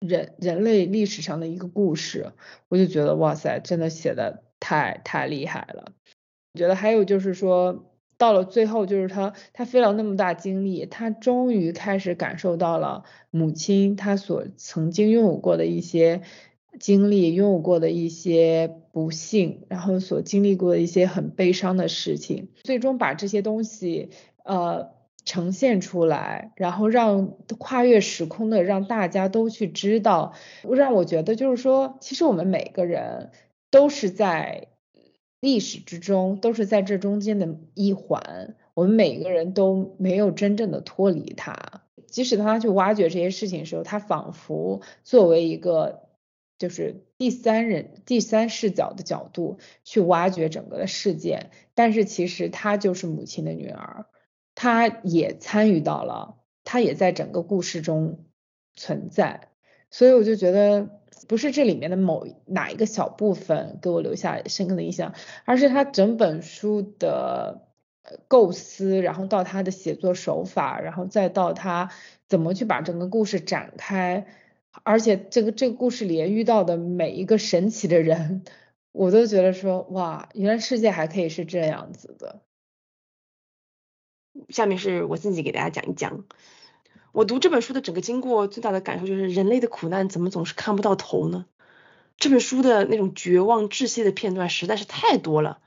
[0.00, 2.32] 人人类历史上的一个故事，
[2.68, 5.92] 我就觉得哇塞，真的写的太太厉害了。
[6.54, 7.92] 我觉得还有就是说。
[8.18, 16.22] 到了最后，就是他，他费了那么大精力，他终于开始感受到了母亲他所曾经拥有过的一些
[16.80, 24.08] 经历，拥有过的一些不幸，然后所经历过的一些很悲伤的事情，最终把这些东西
[24.44, 24.92] 呃
[25.26, 33.30] 呈现出来，然后让跨越时空的让大家都去知道，让我觉得就是说，其实我们每个人
[33.70, 34.68] 都是在。
[35.40, 41.82] 历史之中都是在这中间的一环，我们每个人都没有真正的脱离它。
[42.06, 46.08] 即使当他去挖掘这些事情的时候，他仿佛作为一个
[46.58, 54.06] 就是第三人、第三视角的角度去挖掘整个的事件，但是其实他就是母亲的女儿，
[54.54, 58.24] 他也参与到了，他也在整个故事中
[58.74, 59.48] 存在，
[59.90, 61.00] 所以我就觉得。
[61.28, 67.68] 不是这里面的某哪一个小部分给我留下深刻的印象，而是他整本书的
[68.28, 71.90] 构思，然后到他的写作手法，然后再到他
[72.28, 74.26] 怎么去把整个故事展开，
[74.84, 78.44] 而且这个这个故事里遇到的每一个神奇的人，
[78.92, 82.42] 我都觉得说哇，原来世界还可以是这样子的。
[84.50, 86.24] 下面是我自己给大家讲一讲。
[87.16, 91.46] 我读这本书的整个经过，最大的感受就是人类的苦难怎么总是看不到头呢？
[92.18, 95.60] 这本书的那种绝望窒息的片段实在是太多了，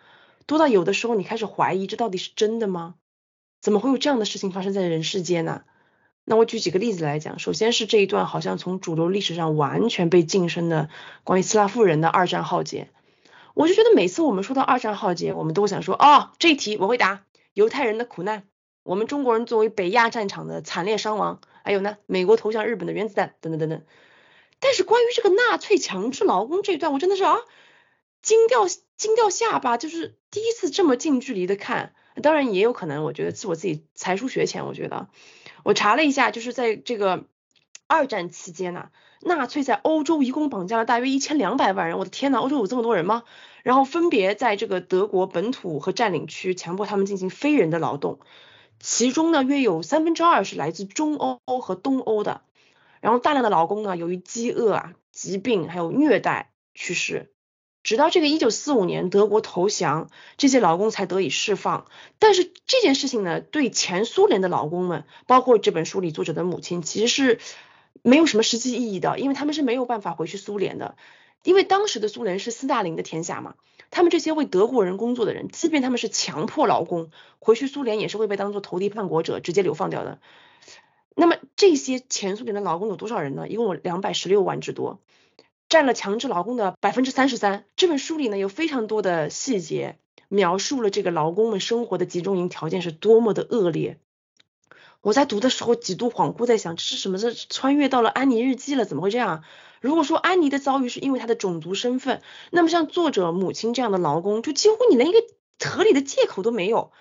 [0.46, 2.94] 多到有的时候你开始怀疑这到底是真的吗？
[3.62, 5.64] 怎么会有这样的事情发生在人世间呢？
[6.24, 10.90] 那我举几个例子来讲，首先是这一段好像从主流历史上完全被晋升的
[11.24, 12.92] 关于斯拉夫人的二战浩劫，
[13.56, 17.24] 我就觉得每次我们说到二战浩劫，我们都想说哦，这一题我会答，
[17.56, 18.44] 犹太人的苦难。
[18.84, 23.84] 我们中国人作为北亚战场的惨烈伤亡，还有呢，美国投向日本的原子弹等等等等。
[24.60, 27.38] 但是关于这个纳粹强制劳工这一段，我真的是啊
[28.22, 31.94] 惊掉惊掉下巴，就是第一次这么近距离的看。
[32.22, 34.66] 当然也有可能，我觉得是我自己才疏学浅。
[34.66, 35.08] 我觉得
[35.64, 37.26] 我查了一下，就是在这个
[37.88, 38.90] 二战期间呢，
[39.22, 41.98] 纳粹在欧洲一共绑架了大约一千两百万人。
[41.98, 43.24] 我的天呐，欧洲有这么多人吗？
[43.64, 48.20] 然后分别在这个德国本土和占领区强迫他们进行非人的劳动。
[48.80, 52.42] 其中呢，约有三分之二是来自中欧和东欧的，
[53.02, 57.32] 然后大量的劳工呢，由于饥饿啊、疾病还有虐待去世，
[57.84, 61.86] 直到这个一九四五年德国投降，这些劳工才得以释放。
[62.20, 67.40] 但是这件事情呢，对前苏联的劳工们，包括这本书里作者的母亲，其实是
[68.02, 70.96] 没有什么实际意义的，因为他们是没有办法回去苏联的，
[71.44, 73.56] 因为当时的苏联是斯大林的天下嘛。
[73.92, 80.20] 他们这些为德国人工作的人，即便他们是强迫劳工，回去苏联也是会被当做投敌叛国者直接流放掉的。
[81.16, 83.48] 那么这些前苏联的劳工有多少人呢？
[83.50, 85.00] 一共有两百十六万之多，
[85.70, 87.66] 占了强制劳工的百分之三十三。
[87.76, 89.98] 这本书里呢有非常多的细节，
[90.28, 93.98] 描述了这个劳工们生活的集中营条件是多么的恶劣。
[95.02, 97.18] 我在读的时候几度恍惚，在想这是什么？
[97.18, 98.86] 这穿越到了安妮日记了？
[98.86, 99.44] 怎么会这样？
[99.82, 105.20] 如果说安妮的遭遇是因为她的种族身份，那么像作者母亲这样的劳工，就几乎你连一个
[105.66, 106.92] 合理的借口都没有。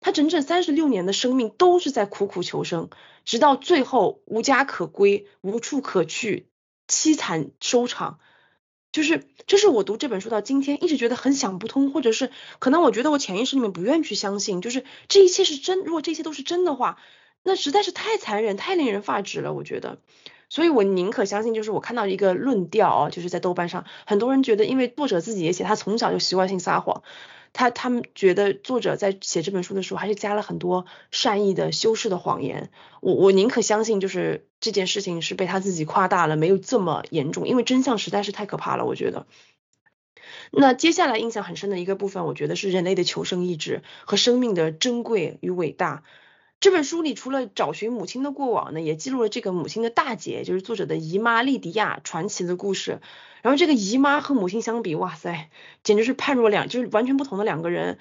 [0.00, 2.88] 他整整三十六年的生命都是在苦苦求生，
[3.24, 6.48] 直到最后无家可归、无处可去，
[6.86, 8.20] 凄惨收场。
[8.92, 15.80] 就是这是我读这本书到今天一直觉得很想不通，或者是可能我觉得我潜意识里面不愿去相信，就是这一切是真。
[15.80, 16.98] 如果这些都是真的话，
[17.42, 19.52] 那实在是太残忍、太令人发指了。
[19.52, 19.98] 我觉得。
[20.48, 27.02] 所以我宁可相信，就是我看到一个论调啊，就是在豆瓣上，很多人觉得，因为作者自己也写，他从小就习惯性撒谎，
[27.52, 32.70] 他他们觉得作者在写这本书的时候，还是加了很多善意的修饰的谎言。
[33.00, 39.26] 我我宁可相信，就是这件事情是被他自己夸大了，没有这么严重，因为真相实在是太可怕了，我觉得。
[40.50, 46.04] 那接下来印象很深的一个部分，我觉得是人类的求生意志和生命的珍贵与伟大。
[46.60, 53.00] 这本书里除了找寻母亲的过往呢，也记录了这个母亲的大姐，就是作者的姨妈莉迪亚传奇的故事。
[53.42, 55.50] 然后这个姨妈和母亲相比，哇塞，
[55.84, 57.98] 简直是判若两，就是完全不同的两个人。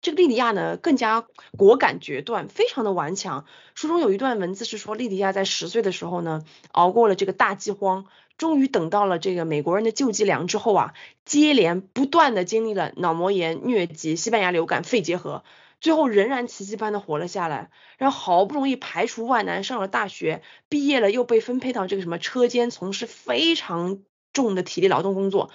[0.00, 1.26] 这个莉迪亚呢，更加
[1.56, 3.44] 果敢决断，非常的顽强。
[3.76, 6.42] 书中有一段文字是说，莉迪亚在十岁的时候呢，
[6.72, 10.94] 熬过了这个大饥荒，终于等到了这个美国人的救济粮之后啊，
[11.24, 15.44] 接连不断的经历了脑膜炎、疟疾、西班牙流感、肺结核。
[15.82, 23.98] 最后仍然奇迹般的活了下来，然后好不容易排除万难上了大学，毕业了又被分配到这个什么车间从事非常
[24.32, 25.50] 重的体力劳动工作。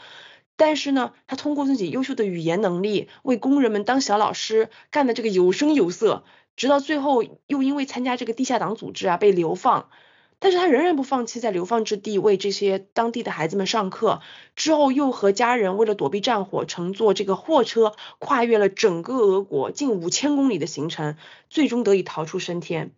[0.57, 6.25] 但是呢，他通过自己优秀的语言能力，为工人们当小老师，干的这个有声有色，
[6.57, 9.89] 直到最后又因为参加这个地下党组织啊被流放。
[10.39, 14.21] 但是他仍然不放弃在流放之地为这些当地的孩子们上课，
[14.55, 21.17] 之后又和家人为了躲避战火，乘坐这个货车跨越了整个俄国近五千公里的行程，
[21.49, 22.91] 最终得以逃出升天。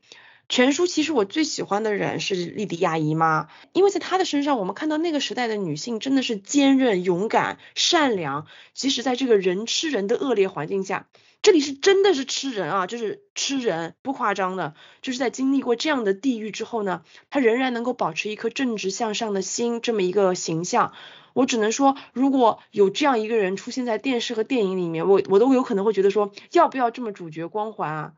[0.49, 11.07] 全书其实我最喜欢的人是莉迪亚姨妈，因为在她的身上，我们看到那个时代的女性真的是坚韧、勇敢、善良，即使在这个人吃人的恶劣环境下。
[11.43, 14.73] 这里是真的是吃人啊，就是吃人，不夸张的。
[15.03, 20.93] 就是在经历过这样的地狱之后呢，她仍然能够保持一颗正直向上的心，这么一个形象。
[21.33, 28.13] 我只能说，如果有这样一个人出现在电视和电影里面，我我都有可能会觉得说，要不要这么主角光环啊？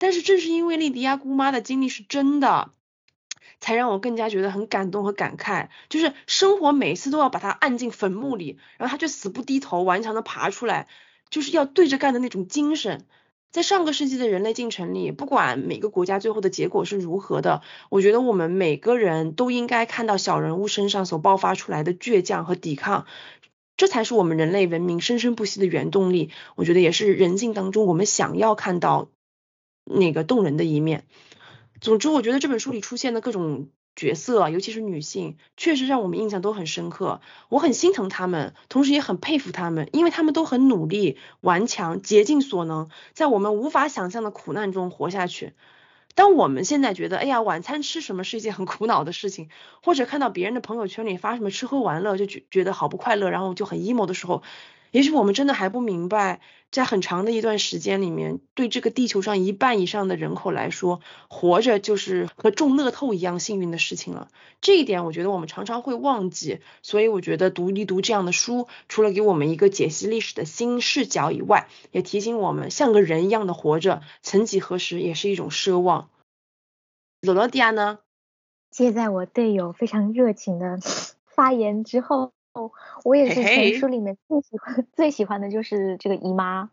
[0.00, 2.72] 但是正是因为莉迪亚姑妈的经历是真的，
[3.60, 5.68] 才让我更加觉得很感动和感慨。
[5.90, 10.88] 就是生活每次都要把她按进坟墓里，然后她却死不低头，顽强的爬出来。
[11.28, 13.06] 就是要对着干的那种精神，
[13.52, 23.06] 在上个世纪的人类进程里，不管每个国家最后的结果是如何的，我觉得我们每个人都应该看到小人物身上所爆发出来的倔强和抵抗，
[23.76, 26.30] 这才是我们人类文明生生不息的原动力。
[26.56, 29.10] 我觉得也是人性当中我们想要看到
[29.84, 31.04] 那个动人的一面。
[31.80, 33.68] 总之，我觉得这本书里出现的各种。
[33.96, 37.20] 角色，尤其是女性，确实让我们印象都很深刻。
[37.50, 45.52] 我很心疼她们，同时也很佩服她们，因为她们都很努力、顽强、竭尽所能，在我们无法想象的苦难中活下去。
[46.14, 49.50] 当我们现在觉得，哎呀，晚餐吃什么是一件很苦恼的事情，
[49.82, 54.42] 或者看到别人的朋友圈里发什么吃喝玩乐，就觉觉得好不快乐，然后就很 emo 的时候。
[54.90, 64.28] 也许我们真的还不明白，在很长的一段时间里面，对这个地球上一半以上的人口来说，活着就是和中乐透一样幸运的事情了。
[64.60, 66.60] 这一点，我觉得我们常常会忘记。
[66.82, 76.10] 所以，我觉得读一读这样的书，除了给我们一个解析历史的新视角以外，也提醒我们像个人一样的活着，曾几何时也是一种奢望。
[77.20, 78.00] 罗罗迪亚呢？
[78.70, 80.78] 接在我队友非常热情的
[81.26, 82.32] 发言之后。
[82.52, 82.72] 哦，
[83.04, 86.70] 我也是全书里面最喜欢最喜欢的就是这个姨妈，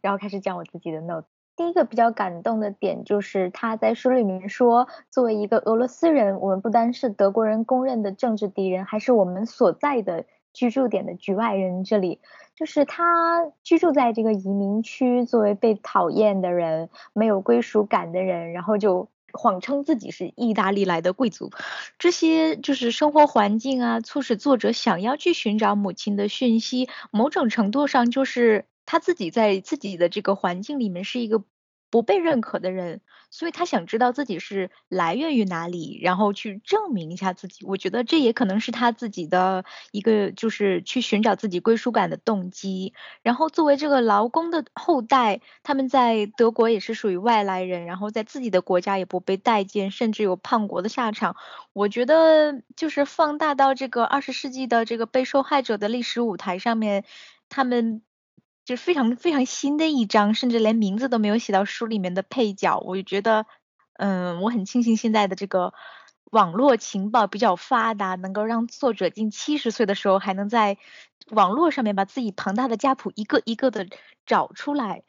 [0.00, 1.26] 然后开始讲我自己的 note。
[1.56, 11.84] 第一个比较感动的点就是他在书里面说，作为一个俄罗斯人，我们不单是德国人公认的政治敌人，还是我们所在的居住点的局外人。
[11.84, 12.20] 这里
[12.56, 19.08] 就是他居住在这个移民区，作为被讨厌的人，没有归属感的人，然后就。
[19.34, 21.50] 谎称自己是意大利来的贵族，
[21.98, 26.88] 这些就是生活环境啊，促使作者想要去寻找母亲的讯息。
[27.10, 31.44] 某种程度上，就是他自己在自己的这个环境里面是一个。
[31.94, 37.64] 不被认可的人，所以他想知道自己是来源于哪里，然后去证明一下自己。
[37.64, 42.94] 我觉得这也可能是他自己的一个，就是去寻找自己归属感的动机。
[43.22, 51.36] 然后作为这个劳工的后代，他们在德国也是属于外来人，然后在自己的国家也不被待见，甚至有叛国的下场。
[51.72, 57.04] 我觉得就是放大到这个二十世纪的这个被受害者的历史舞台上面，
[57.48, 58.02] 他们。
[58.64, 63.46] 就是非常非常新的一章，甚至连名字都没有写到书里面的配角，我就觉得，
[63.94, 65.74] 嗯，我很庆幸现在的这个
[66.30, 70.78] 网络情报比较发达，能够让作者近七十岁的时候还能在
[71.30, 73.86] 网络上面把自己庞大的家谱一个一个的
[74.26, 75.04] 找出来。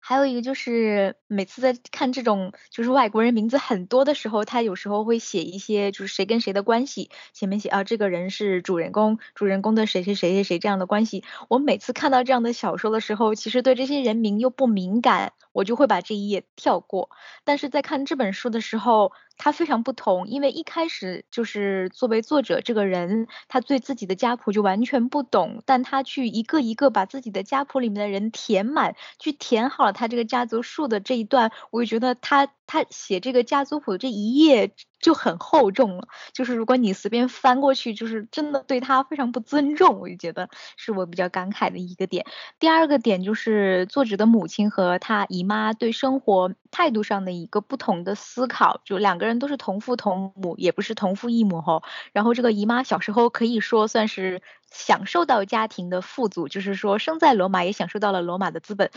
[0.00, 11.24] 还有一个就是每次在看这种就是外国人名字很多的时候，他有时候会写一些就是谁跟谁的关系，前面写啊这个人是主人公，主人公的谁谁谁谁谁这样的关系。
[11.48, 17.10] 我每次看到这样的小说的时候，其实对这些人名又不敏感，我就会把这一页跳过。
[17.44, 34.72] 但是在看这本书的时候，他非常不同，因为一开始就是作为作者这个人，他对自己的家谱就完全不懂，但他去一个一个把自己的家谱里面的人填满，去填好了他这个家族树的这一段，我就觉得他他写这个家族谱这一页。
[35.00, 42.26] 就很厚重了，就是如果你随便翻过去，就是真的对他非常不尊重，我就觉得是我比较感慨的一个点。
[42.58, 51.80] 第二个点就是作者的母亲和他姨妈对生活态度上的一个不同的思考，就两个人都是同父同母，也不是同父异母哈。
[52.12, 54.42] 然后这个姨妈小时候可以说算是
[54.72, 58.90] 享受到家庭的富足，就是说生在罗马也享受到了罗马的资本。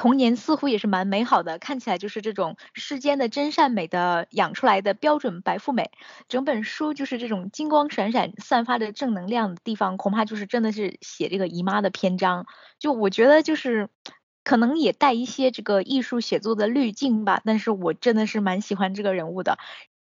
[0.00, 5.90] 童年似乎也是蛮美好的，看起来就是这种世间的真善美的养出来的标准白富美。
[6.26, 12.46] 整本书就是这种金光闪闪、散发着正能量的地方，恐怕就是真的是写这个姨妈的篇章。
[12.78, 13.90] 就我觉得就是
[14.42, 19.58] 可能也带一些这个艺术写作的滤镜吧，但是我真的是蛮喜欢这个人物的。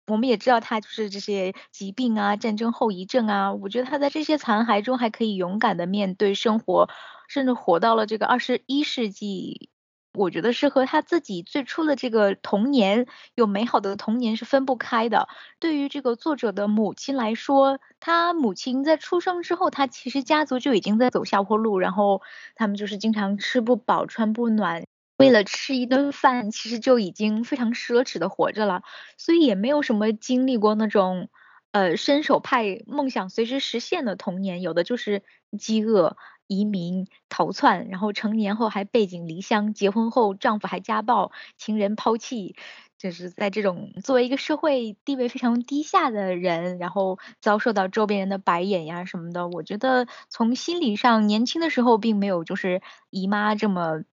[0.08, 6.90] 我们也知道他就是这些疾病啊、战争后遗症啊，我觉得他在这些残骸中还可以勇敢的面对生活，
[7.28, 9.70] 甚至活到了这个二十一世纪。
[10.16, 15.28] 我觉得是和他自己最初的这个童年有美好的童年是分不开的。
[15.60, 22.22] 对于这个作者的母亲来说，他母亲在出生之后，他其实家族就已经在走下坡路，然后
[22.56, 24.86] 他们就是经常吃不饱穿不暖，
[25.18, 28.84] 为了吃一顿饭，其实就已经非常奢侈的活着了，
[29.18, 31.30] 所以也没有什么经历过那种
[31.72, 35.24] 呃伸手派梦想随时实现的童年，有的就是
[35.58, 36.18] 饥饿。
[36.48, 42.56] 移民逃窜，然后成年后还背井离乡，结婚后丈夫还家暴，情人抛弃，
[42.98, 49.48] 就是在这种作为一个社会地位非常低下的人，然后遭受到周边人的白眼呀什么的。
[49.48, 54.04] 我觉得从心理上，年轻的时候并没有就是姨妈这么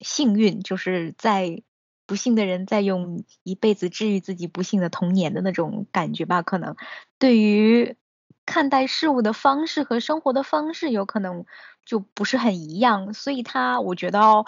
[0.00, 1.62] 幸运，就是在
[2.06, 6.42] 不幸的人在用一辈子治愈自己不幸的童年的那种感觉吧。
[6.42, 6.76] 可能
[7.18, 7.96] 对于
[8.46, 11.44] 看待事物的方式和生活的方式，有可能。
[11.90, 14.44] 就不是很一样，所以他我觉得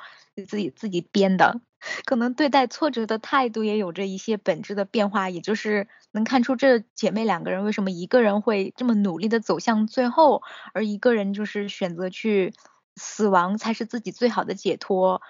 [0.46, 1.60] 自己自己编的，
[2.04, 12.54] 可能对待挫折的态度也有着一些本质的变化，也就是能看出这姐妹两个人为什么一个人会这么努力的走向最后，而一个人就是选择去
[12.94, 15.20] 死亡才是自己最好的解脱。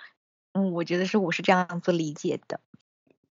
[0.53, 2.61] 嗯，我觉得是我是这样子理解的。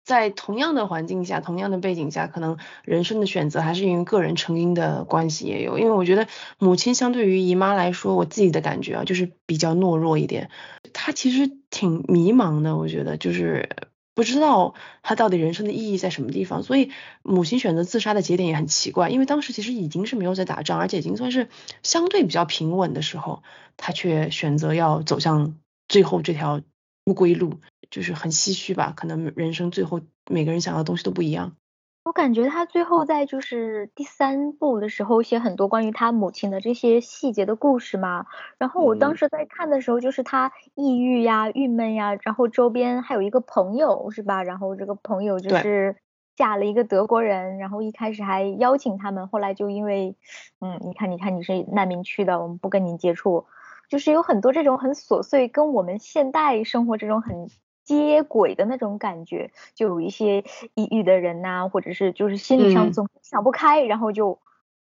[0.04, 5.78] 在同样的环境下，同样的背景下，可能人生的选择还是因为个人成因的关系也有。
[5.78, 6.26] 因为我觉得
[6.58, 10.50] 母亲相对于姨妈来说，我自己的感觉啊，就是比较懦弱一点。
[10.92, 13.68] 她其实挺迷茫的，我觉得就是
[14.14, 16.62] 不知道她到底人生的意义在什么地方。
[16.64, 16.90] 所以
[17.22, 21.48] 母亲选择自杀的节点也很奇怪，因为当时其实已经是没有在打仗，而且已经算是
[21.84, 23.42] 相对比较平稳的时候，
[23.76, 25.54] 她却选择要走向
[25.88, 26.60] 最后这条
[27.04, 27.60] 不归路。
[27.90, 31.56] 就是很唏嘘吧，可能人生最后每个人想要的东西都不一样。
[32.02, 38.24] 我感觉他最后在就是第三部的时候写很多关于他母亲的这些细节的故事嘛。
[38.58, 44.42] 然后我当时在看的时候，就是他抑郁呀、郁闷呀，然后周边还有一个朋友是吧？
[44.42, 45.96] 然后这个朋友就是
[46.34, 50.16] 嫁了一个德国人，然后一开始还邀请他们，后来就因为
[50.60, 53.44] 嗯，你看你看你是难民区的，我们不跟您接触，
[53.90, 57.50] 就是有很多这种很琐碎，跟我们现代生活这种很。
[57.98, 60.44] 接轨的那种感觉，就有一些
[60.76, 64.38] 抑郁的人呐，或者是就是心理上总想不开，然后就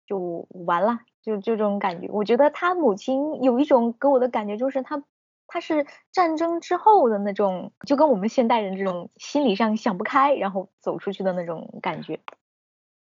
[0.06, 2.08] 就完了，就就这种感觉。
[2.10, 5.02] 我觉得他母亲有一种给我的感觉，就是他
[5.46, 12.20] 他是战争之后的那种，就跟我们现代人这种心理上想不开，然后走出去的那种感觉。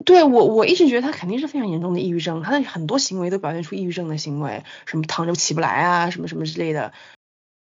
[0.05, 6.93] 对我我一直觉得他肯定是非常严重的抑郁症，他的很多行为都表现出抑郁症的行为，什么躺着起不来啊，什么什么之类的。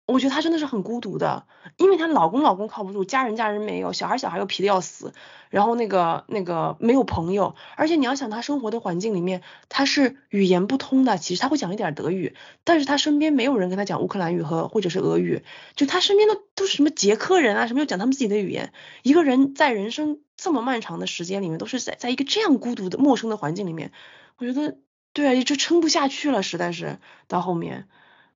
[0.04, 1.46] 我觉得她真的是很孤独的，
[1.76, 5.14] 因为她老公老公靠不住，家人家人没有，小孩小孩又皮的要死，
[5.48, 12.34] 然后那个那个没有朋友，而且你要想她生活的环境里面，她是语言不通的，其实她会讲一点德语，
[12.64, 15.44] 但是她身边没有人跟她讲乌克兰语和或者是俄语，
[15.76, 18.72] 就她身边的都是什么捷克人啊，什么又讲他们自己的语言，
[19.02, 23.92] 一个人在人生这么漫长的时间里面，都是在在一个这样孤独的陌生的环境里面，
[24.36, 24.76] 我觉得
[25.12, 26.98] 对啊，就撑不下去了，实在是
[27.28, 27.86] 到后面，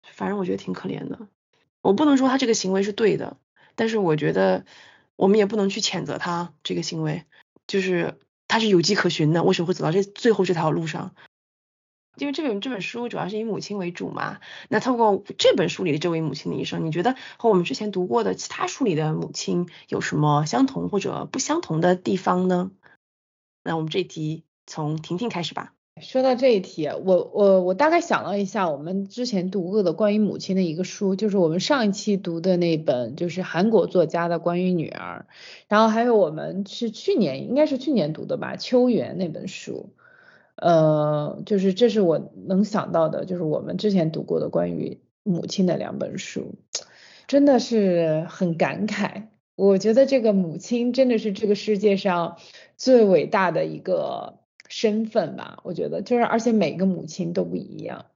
[0.02, 1.26] 反正我觉得挺可怜的。
[1.86, 3.36] 我不能说他这个行为是对的，
[3.76, 4.66] 但是我觉得
[5.14, 7.24] 我们也不能去谴责他这个行为，
[7.68, 8.18] 就是
[8.48, 11.14] 他是有迹可循的，为什么会走到这最后这条路上？
[12.16, 22.72] 因为这本这本书主要是以母亲为主嘛，那透过这本书里的这位母亲的一生，你觉得和我们之前读过的其他书里的母亲有什么相同或者不相同的地方呢？
[23.62, 25.72] 那我们这题从婷婷开始吧。
[26.02, 35.24] 说到这一题，我我我大概想了一下，我们之前读过的关于母亲的一个书，就是我们上一期读的那本，就是韩国作家的关于女儿，
[35.68, 39.88] 然后还有我们是去年应该是去年读的吧，秋园那本书，
[40.56, 46.56] 呃，就是这是我能想到的，就是我们之前读过的关于母亲的两本书，
[47.26, 52.36] 真的是很感慨，我觉得这个母亲真的是这个世界上
[52.76, 54.40] 最伟大的一个。
[54.68, 58.06] 身份吧，我觉得就是，而且每个母亲都不一样。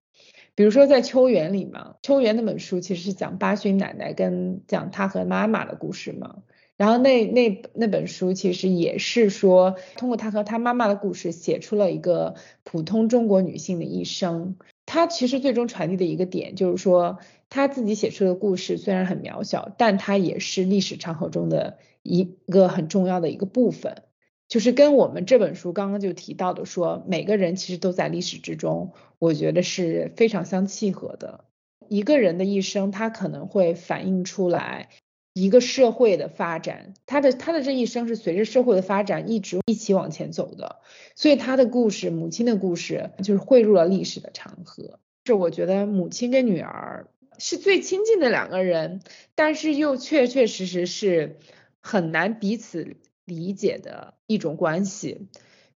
[0.55, 6.43] 比如说在《秋园》里嘛，《秋园》那本书其实是讲八旬奶奶跟讲她和妈妈的故事嘛。
[6.77, 12.35] 然后那那那本书其实也是说，通过她和她妈妈的故事，写出了一个
[12.65, 14.57] 普通中国女性的一生。
[14.87, 24.03] 她其实最终传递的一个点就是说，她自己写出的故事虽然很渺小，但她也是历史长河中的一个很重要的一个部分。
[24.51, 31.45] 就是跟我们这本书刚刚就提到的，说每个人其实都在历史之中，我觉得是非常相契合的。
[31.89, 34.89] 一个人的一生，他可能会反映出来
[35.35, 40.81] 一个社会的发展，他的他的这一生是随着社会的发展一直一起往前走的，
[41.15, 44.99] 所以他的故事，母亲的故事，就是汇入了历史的长河。
[45.27, 47.07] 是我觉得母亲跟女儿
[47.39, 49.01] 是最亲近的两个人，
[49.37, 51.39] 但是又确确实实是
[51.81, 52.97] 很难彼此
[53.31, 55.29] 理解的一种关系。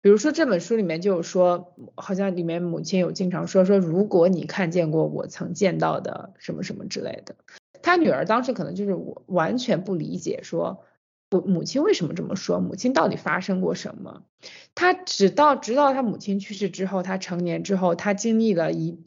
[0.00, 7.36] 比如说这本书里面就有说，好像里面母亲有经常说说，如果你看见过我曾见到的什么什么之类的，
[7.82, 10.82] 他女儿当时可能就是我完全不理解，说
[11.30, 14.24] 我母亲为什么这么说，母亲到底发生过什么？
[14.74, 18.98] 他直到直到他母亲去世之后，他成年之后，他经历了一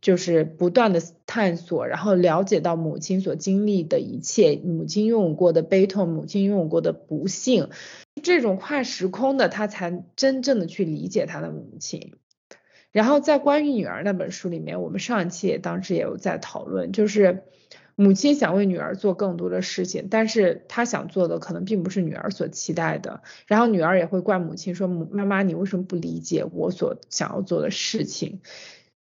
[0.00, 7.68] 就是不断的探索，然后了解到母亲所经历的一切，母亲拥有过的悲痛，母亲拥有过的不幸。
[8.22, 12.14] 这种跨时空的，他才真正的去理解他的母亲。
[12.90, 17.44] 然后在关于女儿那本书里面，我们上一期也当时也有在讨论，就是
[17.94, 23.22] 母亲想为女儿做更多的事情，但是她想做的可能并不是女儿所期待的。
[23.46, 28.40] 然后女儿也会怪母亲说：“妈妈，你为什么不理解我所想要做的事情？”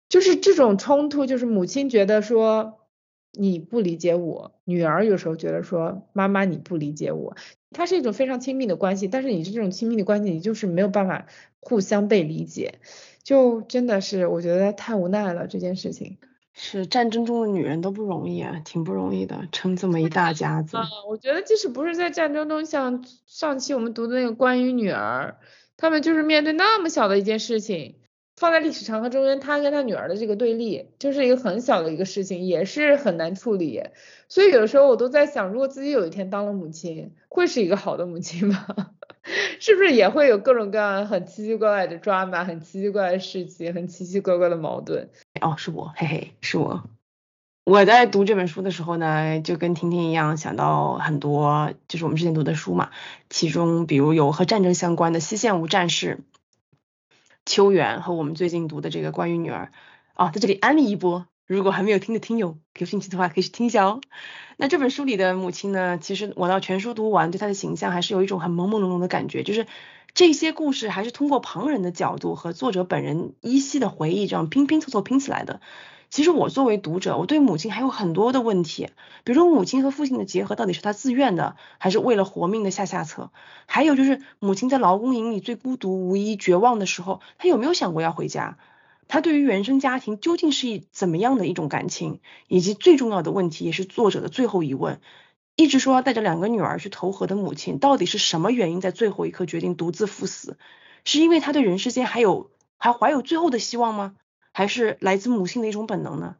[0.09, 2.79] 就是这种冲突，就是母亲觉得说
[3.33, 7.37] 你不理解我，女儿有时候觉得说妈妈你不理解我。
[7.71, 11.27] 它是一种非常亲密的关系，但是你这种亲密的关系，你就是没有办法
[11.61, 12.81] 互相被理解，
[13.23, 16.17] 就真的是我觉得太无奈了这件事情。
[16.55, 20.77] 是战争中的女人都不容易啊，挺不容易的，撑这么一大家子。
[21.07, 25.37] 我觉得即使不是在战争中，像上期我们读的那个关于女儿，
[25.77, 27.97] 他们就是面对那么小的一件事情。
[28.39, 33.83] 放在历史长河中间，他跟他女儿的这个对立，就是一个很小的一个事情，也是很难处理。
[34.29, 38.67] 所以有的时候我都在想，如果自己有一天当了母亲，会是一个好的母亲吗？
[39.61, 45.11] 是不是也会有各种各样很奇奇怪怪的抓马，很奇奇怪怪的事情，很奇奇怪怪的矛盾？
[45.41, 46.85] 哦，是我，嘿嘿，是我。
[47.65, 52.91] 我在读这本书的时候呢，就跟婷婷一样，想到很多，就是我们之前读的书嘛，
[53.29, 56.21] 其中比如有和战争相关的《西线无战事》。
[57.49, 59.73] 秋园和我们最近读的这个关于女儿
[60.13, 64.03] 啊，在这里安利一波，如果还没有听的听友有兴趣的话，可以去听一下哦。
[64.59, 69.67] 那这本书里的母亲呢，其实我到全书读完，对她的形象还是有一种很朦朦胧胧的感觉，就是
[70.13, 75.63] 这些故事还是通过旁人的角度和作者本人依稀的回忆这样拼拼凑凑拼起来的。
[76.11, 78.89] 其实我作为读者，我对母亲还有很多的问题，
[79.25, 83.31] 比如说母亲和父亲的结合到底是她自愿的，还是为了活命的下下策？
[83.67, 88.57] 还有就是母亲在劳工营里最孤独、无依、绝望的时候，她有没有想过要回家？
[89.07, 92.21] 她对于原生家庭究竟是一怎么样的一种感情？
[92.47, 95.01] 以及最重要的问题，也是作者的最后疑问：
[95.57, 100.57] 一直说要带着两个女儿去投河的母亲，到底是什么原因在最后一刻决定独自赴死？
[101.05, 104.15] 是因为她对人世间还有还怀有最后的希望吗？
[104.59, 106.35] 还是来自母性的一种本能呢？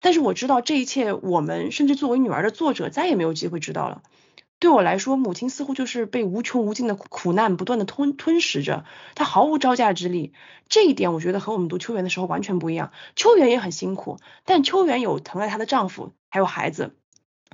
[0.00, 4.04] 但是我知道这一切，我们甚至作为女儿的作者再也没有机会知道了。
[4.60, 8.84] 对我来说，母亲似乎就是被无穷无尽的苦难不断的吞吞噬着，
[9.16, 10.34] 她毫无招架之力。
[10.68, 12.92] 这一点我觉得和我们读秋园的时候完全不一样。
[13.16, 16.94] 秋园也很辛苦，但秋园有疼爱她的丈夫，还有孩子，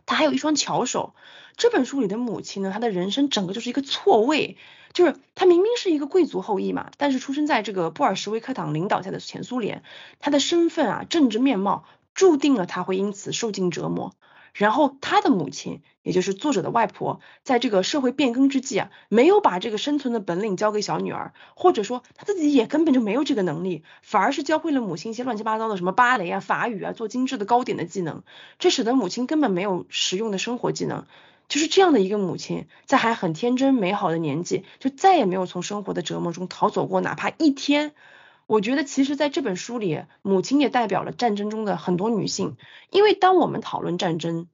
[0.08, 1.14] 他还有一双巧手。
[1.58, 4.56] 这本书里的母亲呢，她的人生整个就是一个错位。
[4.94, 9.82] 就是她明明是一个贵族后裔嘛，但是出生在这个布尔什维克党领导下的前苏联，
[10.18, 11.84] 她的身份啊、政治面貌
[12.14, 14.14] 注定了她会因此受尽折磨。
[14.52, 28.22] 然后他的母亲，也就是作者的外婆，在这个社会变更之际啊，没有把这个生存的本领交给小女儿，或者说他自己也根本就没有这个能力，反而是教会了母亲一些乱七八糟的什么芭蕾啊、法语啊、做精致的糕点的技能，
[28.58, 31.06] 这使得母亲根本没有实用的生活技能。
[31.48, 37.94] 就是这样的一个母亲，在还很天真美好的年纪，就再也没有从生活的折磨中逃走过，哪怕一天。
[38.48, 42.56] 我觉得，其实在这本书里，母亲也代表了战争中的很多女性。
[42.90, 44.48] 因为当我们讨论战争、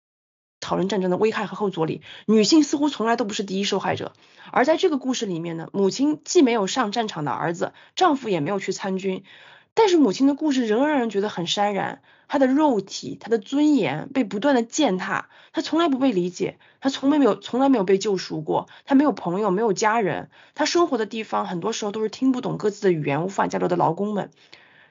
[0.59, 4.13] 讨论战争的危害和后坐力，女性似乎从来都不是第一受害者。
[4.51, 9.23] 而在这个故事里面呢，母亲既没有上战场的儿子，丈夫也没有去参军。
[9.77, 24.31] 但是母亲的故事仍让人觉得很潸然，她的肉体、她的尊严被不断的践踏，她从来不被理解，她从来没有、从来没有被救赎过，她没有朋友，没有家人，她生活的地方很多时候都是听不懂各自的语言、无法交流的劳工们，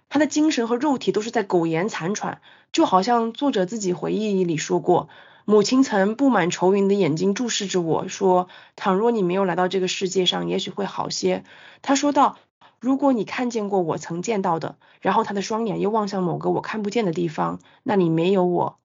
[0.10, 2.42] 她的精神和肉体都是在苟延残喘，
[2.74, 5.08] 就好像作者自己回忆里说过，
[5.46, 11.46] 母亲曾布满愁云的眼睛注视着我说，倘若你没有来到这个世界上，也许会好些。
[11.82, 12.38] 她说道。
[12.84, 18.78] 如果你看见过我曾见到的，然后他的双眼又望向某个我看不见的地方，那里没有我。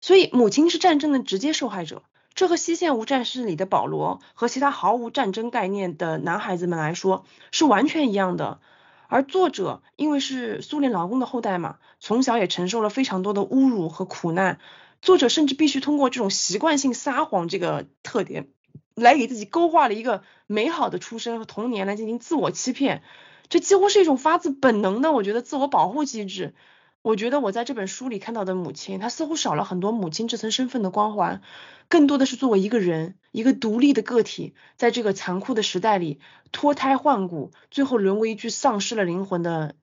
[0.00, 2.02] 所以母亲是战争的直接受害者，
[2.32, 8.58] 这和《西线无战事》里的保罗和其他毫无战争概念的男孩子们来说是完全一样的。
[9.06, 14.58] 而作者因为是苏联劳工的后代嘛，从小也承受了非常多的侮辱和苦难。
[15.02, 18.48] 作者甚至必须通过这种习惯性撒谎这个特点，
[18.96, 23.02] 来给自己勾画了一个美好的出身和童年来进行自我欺骗。
[23.48, 26.54] 这几乎是一种发自本能的，我觉得自我保护机制。
[27.02, 31.40] 我觉得我在这本书里看到的母亲，她似乎少了很多母亲这层身份的光环，
[31.88, 36.18] 更多的是作为一个人，一个独立的个体，在这个残酷的时代里
[36.50, 39.76] 脱胎换骨，最后沦为一具丧失了灵魂的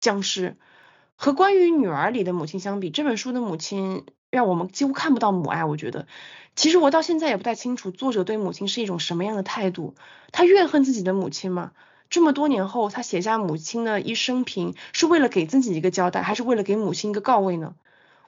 [0.00, 0.58] 僵尸。
[1.16, 5.64] 和关于女儿里的母亲相比，这本书的母亲让我们几乎看不到母爱。
[5.64, 6.06] 我觉得，
[6.56, 9.94] 其实我到现在也不太清楚作者对母亲是一种什么样的态度。
[10.32, 11.72] 他怨恨自己的母亲吗？
[12.10, 17.74] 这么多年后，他写下母亲的一生平，是为了给自己一个交代，还是为了给母亲一个告慰呢？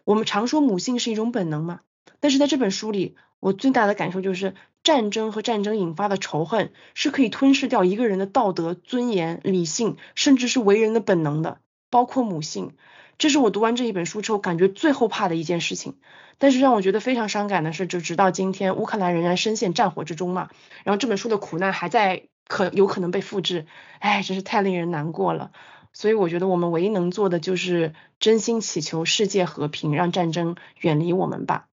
[0.04, 1.80] 我们常说母性是一种本能嘛，
[2.20, 12.72] 但是在这本书里，我最大的感受就是，战争和战争引发的仇恨是可以吞噬掉一个人的道德、尊严、理性，甚至是为人的本能的，包括母性。
[13.20, 15.94] 这是我读完这一本书之后感觉最后怕的一件事情。
[16.38, 20.50] 但是让我觉得非常伤感的是，就直到今天，乌克兰仍然深陷战火之中嘛，
[20.82, 22.24] 然后这本书的苦难还在。
[22.48, 23.66] 可有可能被复制，
[24.00, 25.52] 哎，真是太令人难过了。
[25.92, 31.68] 所以我觉得我们唯一能做的就是真心祈求世界和平，让战争远离我们吧。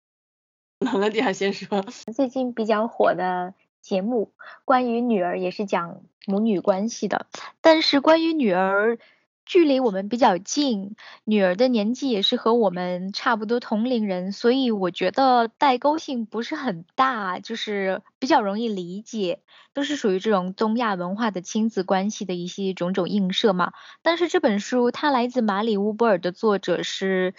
[0.79, 4.33] 那底下先说，最近比较火的节目，
[4.65, 7.27] 关于女儿也是讲母女关系的，
[7.61, 8.97] 但是关于女儿。
[9.45, 19.41] 距离我们比较近，女儿的年纪也是和我们差不多同龄人，所以我觉得代沟性不是很大，就是比较容易理解，
[19.73, 23.71] 都是属于这种东亚文化的亲子关系的一些种种映射嘛。
[24.01, 27.35] 但是这本书它来自马里乌波尔的作者是，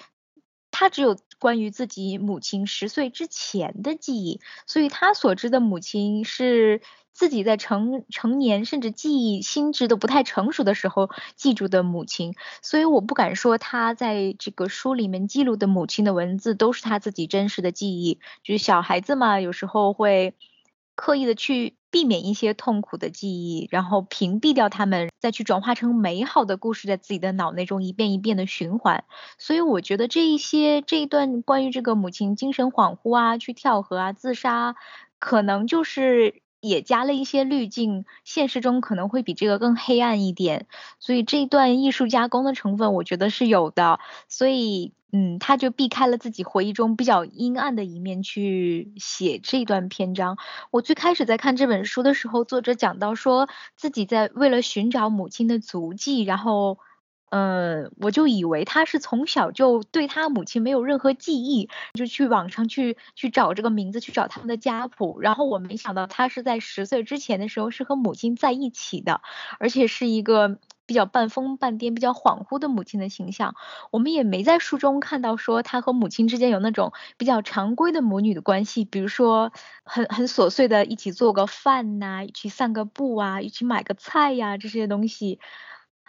[0.71, 6.81] 他只有关于自己母亲十岁之前的记忆，所以他所知的母亲是。
[7.17, 18.21] 自己在成成年甚至记忆心智都不太成熟的时候记住的母亲，所以我不敢说他在这个书里面记录的母亲的文字都是他自己真实的记忆。
[18.43, 20.35] 就是小孩子嘛，有时候会
[20.95, 29.05] 刻意的去避免一些痛苦的记忆，然后屏蔽掉他们，再去转化成美好的故事，在自己的脑内中一遍一遍的循环。
[29.39, 34.77] 所以我觉得这一些这一段关于这个母亲精神恍惚啊，去跳河啊，自杀，
[35.19, 36.43] 可能就是。
[36.69, 40.67] 也加了一些滤镜，现实中可能会比这个更黑暗一点，
[40.99, 50.37] 所以这一段艺术加工的成分我觉得是有的，所以嗯，他就避开了自己回忆中比较阴暗的一面去写这段篇章。
[50.71, 56.79] 我最开始在看这本书的时候，作者讲到说自己在为了寻找母亲的足迹，然后。
[57.31, 65.19] 嗯，我就以为他是从小就对他母亲没有任何记忆，就去网上去去找这个名字，去找他们的家谱。
[65.21, 69.21] 然后我没想到他是在十岁之前的时候是和母亲在一起的，
[69.59, 73.57] 而且是一个比较半疯半癫、比较恍惚的母亲的形象。
[73.91, 79.51] 我们也没在书中看到说他和母亲之间有那种比较常规的母女的关系，比如说
[79.85, 85.41] 很很琐碎的一起做个饭呐，一起散个步啊，一起买个菜呀这些东西。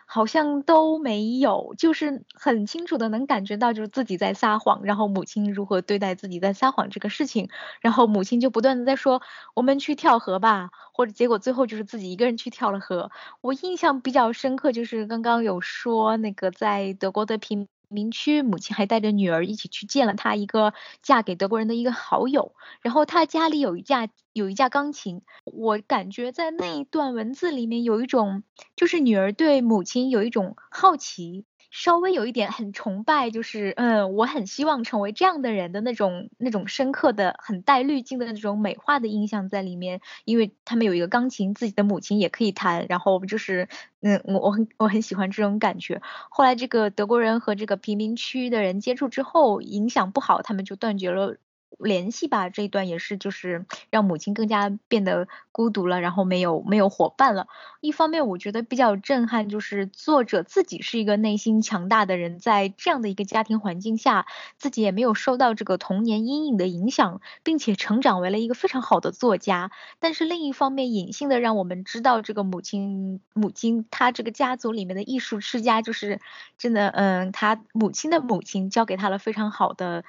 [0.07, 7.49] 好像都没有，就是很清楚的能感觉到，就是自己在撒谎，然后母亲如何对待自己在撒谎这个事情，
[7.81, 9.21] 然后母亲就不断的在说，
[9.53, 13.11] 我们去跳河吧，或者结果最后就是自己一个人去跳了河。
[13.41, 17.67] 我印象比较深刻，就是刚刚有说那个在德国的平。
[17.89, 28.43] 明区母亲还带着女儿一起去见了她一个嫁给德国人的一个好友，然后她家里有一架有一架钢琴，我感觉在那一段文字里面有一种，
[28.75, 31.45] 就是女儿对母亲有一种好奇。
[31.69, 40.01] 稍微有一点很崇拜，就是嗯，我很希望成为这样的人的那种那种深刻的、很带滤镜的那种美化的印象在里面。
[40.25, 43.67] 因为他们有一个钢琴，自己的母亲也可以弹，然后就是
[44.01, 46.01] 嗯，我我很我很喜欢这种感觉。
[46.29, 51.37] 后来这个德国人和这个贫民区的人接触之后，影响不好，他们就断绝了。
[51.77, 57.47] 联系吧，这一段也是，就是让母亲更加变得孤独了，然后没有没有伙伴了。
[57.81, 64.25] 一方面，我觉得比较震撼，就是作者自己是一个内心强大的人，在这样的一个家庭环境下，
[64.57, 69.71] 自己也没有受到这个童年阴影的影响，并且成长为了一个非常好的作家。
[69.99, 76.19] 但是另一方面，隐性的让我们知道，这个母亲母亲她这个家族里面的艺术世家，就是
[76.57, 80.03] 真的，嗯，她母亲的母亲教给她了非常好的。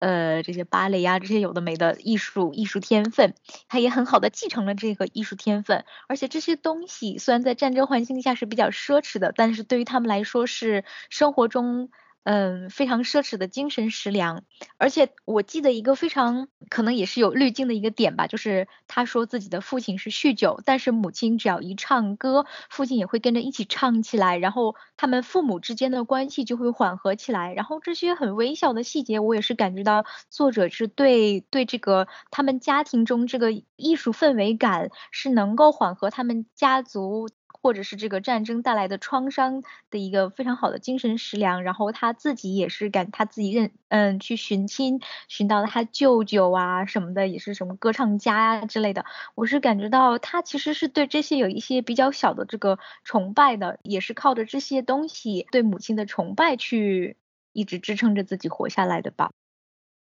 [0.00, 3.34] 呃，这些芭蕾呀，这些有的没的艺术艺术天分，
[3.68, 5.84] 他也很好的继承了这个艺术天分。
[6.08, 11.90] 而且这些东西虽然在战争环境下是比较奢侈的，但是对于他们来说是生活中
[12.24, 14.44] 嗯，非常奢侈的精神食粮，
[14.76, 37.28] 而且我记得一个非常可能也是有滤镜的一个点吧，就是他说自己的父亲是酗酒，但是母亲只要一唱歌，父亲也会跟着一起唱起来，然后他们父母之间的关系就会缓和起来，然后这些很微小的细节，我也是感觉到作者是对对这个他们家庭中这个艺术氛围感是能够缓和他们家族。
[37.62, 49.04] 或者是这个战争带来的创伤的一个非常好的精神食粮，然后他自己也是感他自己认嗯去寻亲，寻到了他舅舅啊什么的，也是什么歌唱家啊之类的。
[49.34, 57.16] 我是感觉到他其实是对这些有一些比较小的这个崇拜的，也是靠着这些东西对母亲的崇拜去
[57.52, 59.30] 一直支撑着自己活下来的吧。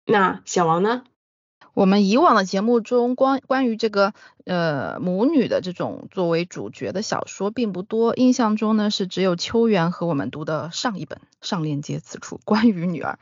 [0.05, 1.05] 那小王呢？
[1.81, 4.13] 我们以往的节目中，关关于这个
[4.45, 13.19] 呃母女的这种作为主角的小说并不多，印象中呢是只有秋园和我们读的上一本《上链接此处》关于女儿。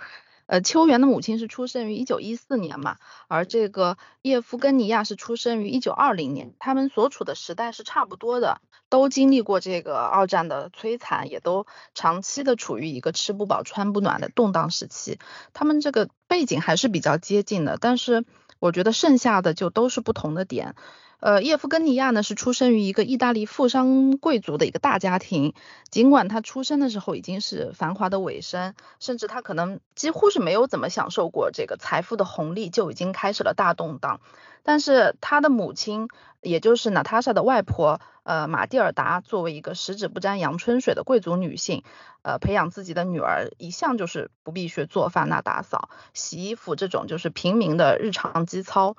[0.46, 2.96] 呃，秋园的母亲是出生于一九一四年嘛，
[3.28, 15.20] 而这个叶夫根尼亚是出生于一九二零年，他们所处的时代是差不多的，都经历过这个二战的摧残，也都长期的处于一个吃不饱穿不暖的动荡时期，
[15.52, 18.24] 他们这个背景还是比较接近的，但是
[18.58, 20.74] 我觉得剩下的就都是不同的点。
[21.20, 25.52] 呃，叶夫根尼亚呢是出生于一个意大利富商贵族的一个大家庭，
[25.90, 34.20] 尽管他出生的时候已经是繁华的尾声，甚至他可能几乎是没有怎么享受过这个财富的红利，就已经开始了大动荡。
[34.62, 36.08] 但是他的母亲，
[36.40, 41.82] 也就是娜塔莎的外婆，呃，玛蒂尔达，作为一个十指不沾阳春水的贵族女性，
[42.22, 48.94] 呃，培养自己的女儿一向就是不必学做饭、那打扫、洗衣服这种就是平民的日常基操。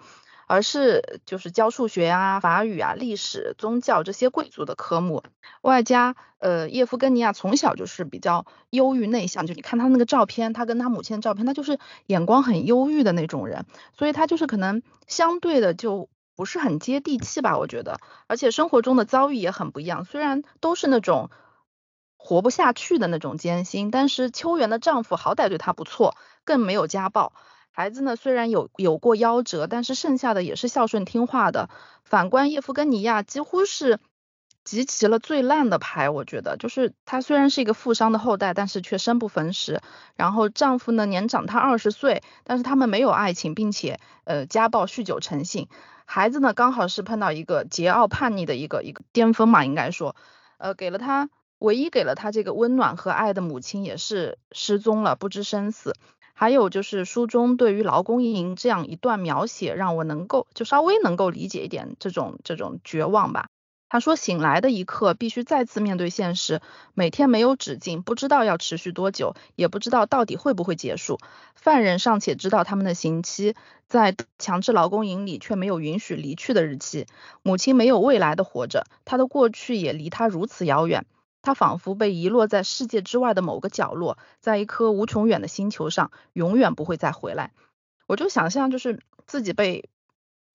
[0.50, 5.22] 而是就是教数学啊、法语啊、历史、宗教这些贵族的科目，
[5.62, 11.78] 外加呃叶夫根尼亚从小就是比较忧郁内向，就你看他那个照片，他跟他母亲的照片，他就是
[12.08, 21.30] 眼光很忧郁的那种人，所以他就是可能相对的就不是很接地气吧，我觉得，而且生活中的遭遇也很不一样，虽然都是那种
[22.18, 27.34] 活不下去的那种艰辛，但是秋元的丈夫好歹对她不错，更没有家暴。
[27.72, 31.70] 孩子呢，虽然有有过夭折，但是剩下的也是孝顺听话的。
[32.04, 34.00] 反观叶夫根尼亚，几乎是
[34.66, 36.10] 集齐了最烂的牌。
[36.10, 39.82] 我觉得，就是她虽然是一个富商的后代，但是却生不逢时。
[40.16, 45.70] 然后丈夫呢，年长她二十岁，但是他们没有爱情，并且呃家暴、酗酒成性。
[46.06, 50.16] 孩子呢，刚好是碰到一个桀骜叛逆的一个一个巅峰嘛，应该说，
[50.58, 55.94] 呃，给了他唯一给了他这个温暖和爱的母亲也是失踪了，不知生死。
[56.40, 63.50] 还有就是书中对于劳工营这样一段描写，让我能够就稍微能够理解一点这种这种绝望吧。
[63.90, 66.62] 他说醒来的一刻必须再次面对现实，
[66.94, 71.20] 每天没有止境，不知道要持续多久，也不知道到底会不会结束。
[71.56, 73.54] 犯人尚且知道他们的刑期，
[73.90, 77.06] 在强制劳工营里却没有允许离去的日期。
[77.44, 81.06] 母亲没有未来的活着，她的过去也离她如此遥远。
[81.42, 87.54] 他仿佛被遗落在世界之外的某个角落，在一颗无穷远的星球上，永远不会再回来。
[88.08, 89.90] 我就想象，就是自己被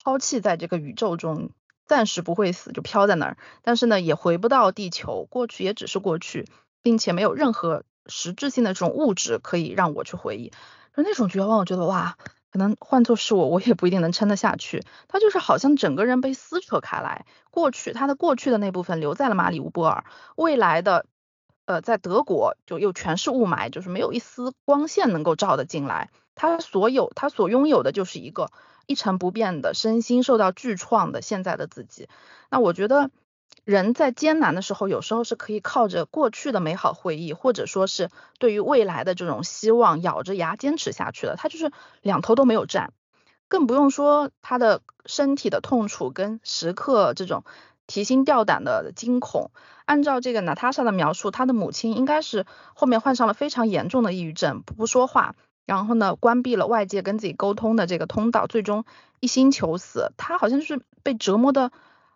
[0.03, 1.49] 抛弃在这个宇宙中，
[1.85, 6.47] 暂时不会死，就飘在那儿，但是呢，也回不到地球，过去也只是过去，
[6.81, 10.51] 并且没有任何实质性的这种物质可以让我去回忆。
[10.95, 12.17] 就那种绝望，我觉得哇。
[12.55, 14.81] 可能换作是我，我也不一定能撑得下去。
[15.09, 20.05] 他就是好像整个人被撕扯开来，过去他的过去的那部分留在了马里乌波尔，
[20.37, 21.05] 未来的
[21.65, 26.11] 呃在德国就又全是雾霾，就是没有一丝光线能够照得进来。
[26.33, 28.49] 他所有他所拥有的就是一个
[28.85, 32.07] 一成不变的身心受到巨创的现在的自己。
[32.49, 33.11] 那我觉得。
[33.65, 41.35] 人在艰难的时候，有时候是可以靠着过去的美好回忆，或者说是对于未来的这种希望，咬着牙坚持下去的。
[41.35, 41.71] 他就是
[42.03, 42.93] 两头都没有占，
[43.47, 47.43] 更不用说他的身体的痛楚跟时刻这种
[47.87, 49.49] 提心吊胆的惊恐。
[49.85, 52.45] 按照这个娜塔莎的描述，他的母亲应该是
[52.75, 55.33] 后面患上了非常严重的抑郁症，不说话，
[55.65, 58.85] 然后呢，关闭了外界跟自己沟通的这个通道，最终
[59.19, 60.11] 一心求死。
[60.17, 61.71] 他好像就是被折磨的。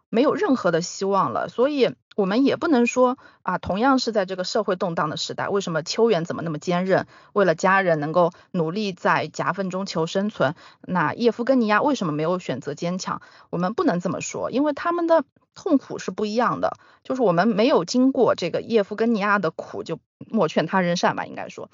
[0.10, 10.56] 没有任何的希望了，所以我们也不能说啊，同样是在这个社会动荡的时代，为什么秋元怎么那么坚韧，为了家人能够努力在夹缝中求生存？
[10.82, 13.22] 那叶夫根尼亚为什么没有选择坚强？
[13.50, 16.78] 我们不能这么说，因为他们的痛苦是不一样的。
[17.04, 21.70] 就是我们没有经过这个叶夫根尼亚的苦，就莫劝他人善吧，应该说。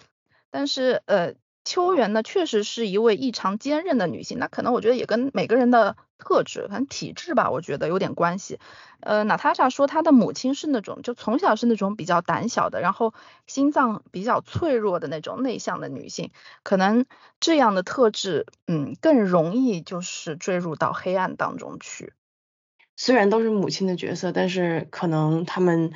[0.51, 1.33] 但是呃，
[1.65, 8.59] 秋元呢，确实是一位异常坚韧的女性，那可能我觉得也跟每个人的特质，反正体质吧，我觉得有点关系。
[8.99, 13.13] 呃，娜塔莎说她的母亲是那种，就从小是那种比较胆小的，然后
[13.47, 16.31] 心脏比较脆弱的那种内向的女性，
[16.63, 17.05] 可能
[17.39, 22.13] 这样的特质，嗯，更容易就是坠入到黑暗当中去。
[22.95, 25.91] 虽然都是母亲的角色，但是可能他们。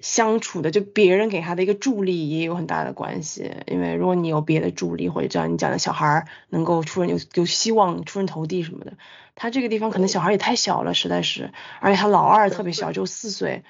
[0.00, 8.96] 相处的就别人给他的一个助力也有很大的关系，因为如果你有别的助力或者像你讲的小孩能够出人有有希望出人头地什么的，
[9.34, 13.64] 他这个地方可能小孩也太小了，实在是，而且他老二特别小，只有四岁，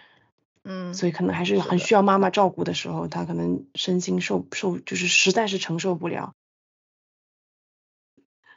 [0.65, 6.35] 嗯，所以可能还是很需要妈妈照顾的时候，他可能身心受受就是实在是承受不了。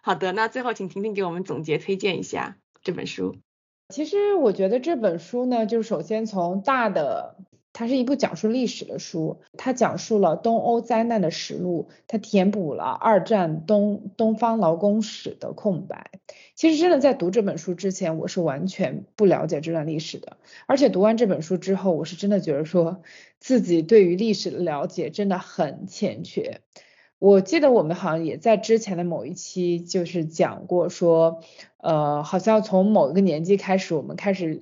[0.02, 3.38] 好的，那最后请婷婷给我们总结推荐一下这本书。
[3.88, 7.38] 其实我觉得这本书呢，就首先从大的。
[7.82, 16.12] 它是一部讲述历史的书，它讲述了东欧灾难的实录，它填补了二战东东方劳工史的空白。
[16.54, 23.02] 其实真的在读这本书之前，我是完全不了解这段历史的，而且读完这本书之后，我是真的觉得说
[23.40, 26.62] 自己对于历史的了解真的很欠缺。
[27.18, 31.42] 我记得我们好像也在之前的某一期就是讲过说，
[31.78, 34.62] 呃，好像从某一个年纪开始，我们开始。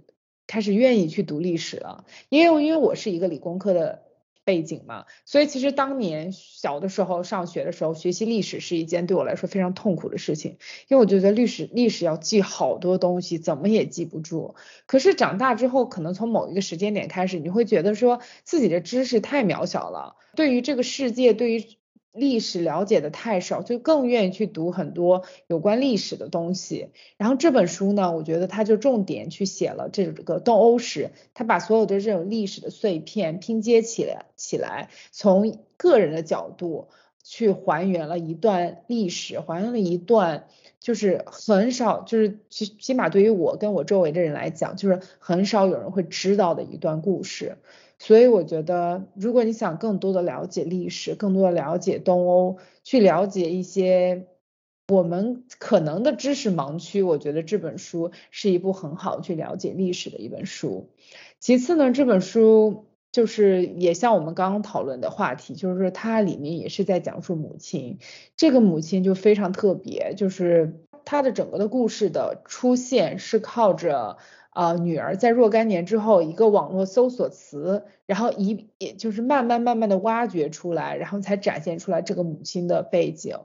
[0.49, 4.01] 开始愿意去读历史了，因为因为我是一个理工科的
[4.43, 14.55] 背景嘛，所以其实当年小的时候上学的时候，学习历史是一件对我来说非常痛苦的事情，因为我觉得历史历史要记好多东西，怎么也记不住。
[14.87, 21.78] 可是长大之后，可能从某一个时间点开始，你会觉得说自己的知识太渺小了，对于这个世界，对于。
[22.11, 26.89] 历史了解的太少，就更愿意去读很多有关历史的东西。
[27.17, 36.89] 然后这本书呢，我觉得它就重点去写了这个东欧史，它把所有的这种历史的碎片拼接起来起来，从个人的角度
[37.23, 40.47] 去还原了一段历史，还原了一段
[40.79, 47.57] 就是很少，就是起起码对于我跟我周围的人来讲，就是很少有人会知道的一段故事。
[48.01, 54.27] 所以我觉得，如果你想更多的了解历史，更多的了解东欧，去了解一些
[54.87, 60.89] 我们可能的知识盲区，我觉得这本书是一部很好去了解历史的一本书。
[61.41, 67.99] 其次呢，这本书就是也像我们刚刚讨论的话题，就是它里面也是在讲述母亲，
[68.37, 74.15] 这个母亲就非常特别，就是她的整个的故事的出现是靠着。
[74.49, 83.37] 啊，女儿在若干年之后，一个网络搜索词，然后一也就是慢慢慢慢的挖掘出来，然后才展现出来这个母亲的背景。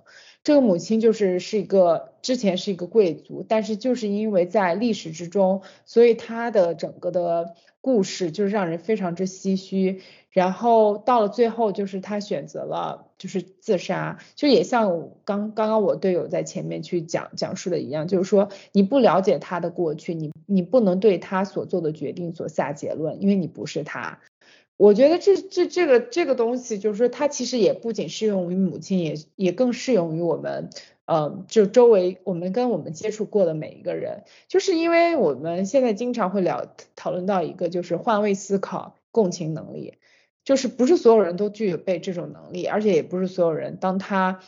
[0.42, 10.02] 这个母亲就是是一个之前是一个贵族，但是就是因为在历史之中，所以她的整个的故事就是让人非常之唏嘘。
[10.30, 24.20] 然后到了最后，就是她选择了就是自杀，就也像刚刚刚我队友在前面去讲讲述的一样，就是说你不了解他的过去，你你不能对他所做的决定所下结论，因为你不是他。
[24.76, 30.68] 我觉得这这这个这个东西，就是说它其实也不仅适用于母亲，也也更适用于我们，
[31.04, 39.94] 呃，就周围我们跟我们接触过的每一个人，就是因为我们现在经常会聊讨论到一个就是换位思考、共情能力，
[40.44, 44.40] 就是不是所有人都具备这种能力，而且也不是所有人当他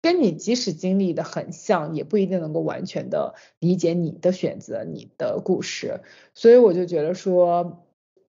[0.00, 6.00] 跟你即使经历的很像，也不一定能够完全的理解你的选择、你的故事，
[6.34, 7.84] 所以我就觉得说。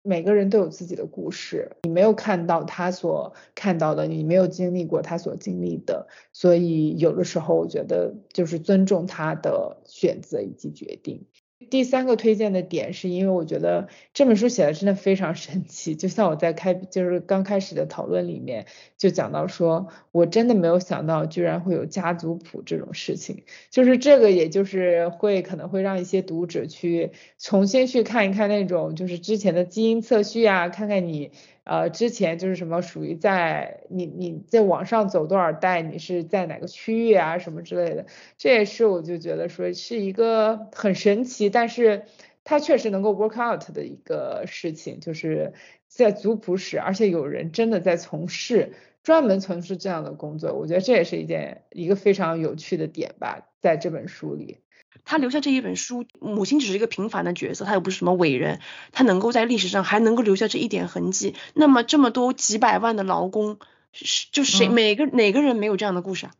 [0.02, 11.26] 每个人都有自己的故事，你没有看到他所看到的，你没有经历过他所经历的，所以有的时候我觉得就是尊重他的选择以及决定。
[11.70, 18.66] 第三个推荐的点是因为我觉得这本书写的真的非常神奇，就像我在开就是刚开始的讨论里面
[18.98, 31.32] 就讲到说，我真的没有想到居然会有家族谱这种事情，就是这个也就是会可能会让一些读者去重新去看一看那种就是之前的基因测序啊，看看你。
[31.70, 38.08] 呃，之前就是什么属于在你你在往上走多少代，你是在哪个区域啊，什么之类的，
[38.40, 42.06] 这也是我就觉得说是一个很神奇，但是
[42.44, 45.54] 它确实能够 work out 的一个事情，就是
[45.88, 54.58] 在族谱史，而且有人真的在从事，专门从事这样的工作，我觉得这也是一件一个非常有趣的点吧，在这本书里。
[55.06, 58.60] 他留下这一本书，母亲只是一个平凡的角色，她又不是什么伟人，
[58.92, 61.36] 她能够在历史上还能够留下这一点痕迹。
[61.54, 63.60] 那么这么多几百万的劳工，
[63.92, 66.32] 是就谁每个哪个人没有这样的故事啊？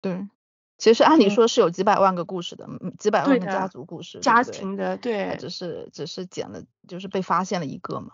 [0.00, 0.28] 对，
[0.76, 2.68] 其实按理说是有几百万个故事的，
[2.98, 8.12] 几百万个家族故事，家庭的，对，只是只是捡了，就是被发现了一个嘛。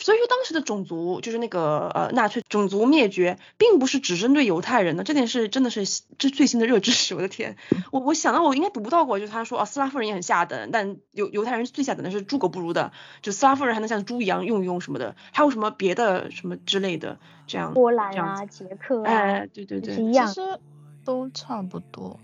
[0.00, 5.84] 所以说当时的种族就是那个呃纳粹种族灭绝，并不是只针对犹太人的，这点是真的是
[6.18, 7.56] 这最新的热知识，我的天，
[7.90, 12.92] 我我想到我应该读不到过，就是他说啊斯拉夫人也很下等，但犹犹太人最下等的是猪狗不如的，
[13.22, 17.18] 就斯拉夫人还能像猪一样用一用什么的，还有什么别的什么之类的
[17.48, 17.74] 这样。
[17.74, 20.60] 波兰啊，捷克啊，哎，对对对，一样，其实
[21.04, 22.20] 都差不多。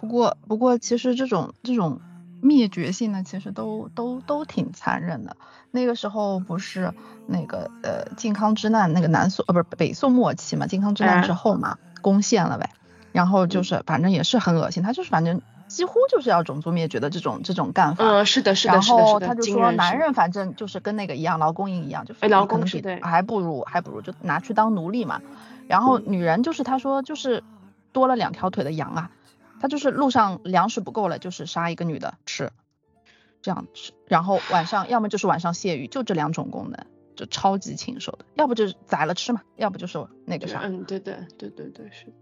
[0.00, 2.00] 不过不过其实这种这种。
[2.40, 5.36] 灭绝性的其实都都都挺残忍的。
[5.70, 6.92] 那个时候不是
[7.26, 12.70] 那个呃靖康之难，那个南宋呃不是北宋末期嘛，靖康之难之后嘛，攻陷了呗。
[13.12, 18.04] 然后就是反正也是很恶心，他就是反正几乎就是要种族灭绝的这种这种干法。
[18.04, 18.96] 嗯，是的，是的，是的。
[18.98, 25.20] 然后他就说男人反正就是跟那个一样，劳工营一样，就劳工是对，还不如还不如就拿去当奴隶嘛。
[25.66, 27.42] 然后女人就是他说就是
[27.92, 29.10] 多了两条腿的羊啊。
[29.60, 32.50] 他就是路上粮食不够了，就是杀一个女的吃，
[33.42, 40.60] 这样吃，然后晚上要么就是晚上泄欲，就这两种功能，就超级禽兽的，要不就是宰了吃嘛，要不就是那个啥。
[40.64, 42.12] 嗯，对对对对对是。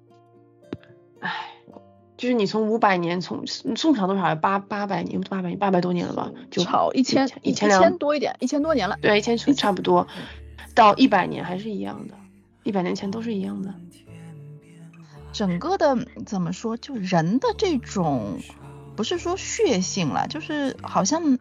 [1.21, 1.55] 唉，
[2.17, 4.35] 就是你从五百年，从宋朝多少？
[4.35, 6.31] 八八百年，八百年，八百多年了吧？
[6.51, 8.99] 就超一千一千两多一点，一千多年了。
[9.01, 10.07] 对，一千差不多，
[10.75, 12.15] 到一百年还是一样的，
[12.63, 13.75] 一百年前都是一样的。
[15.35, 18.39] 整个的怎么说，就人的这种，
[18.95, 21.39] 不是说血性了，就是好像，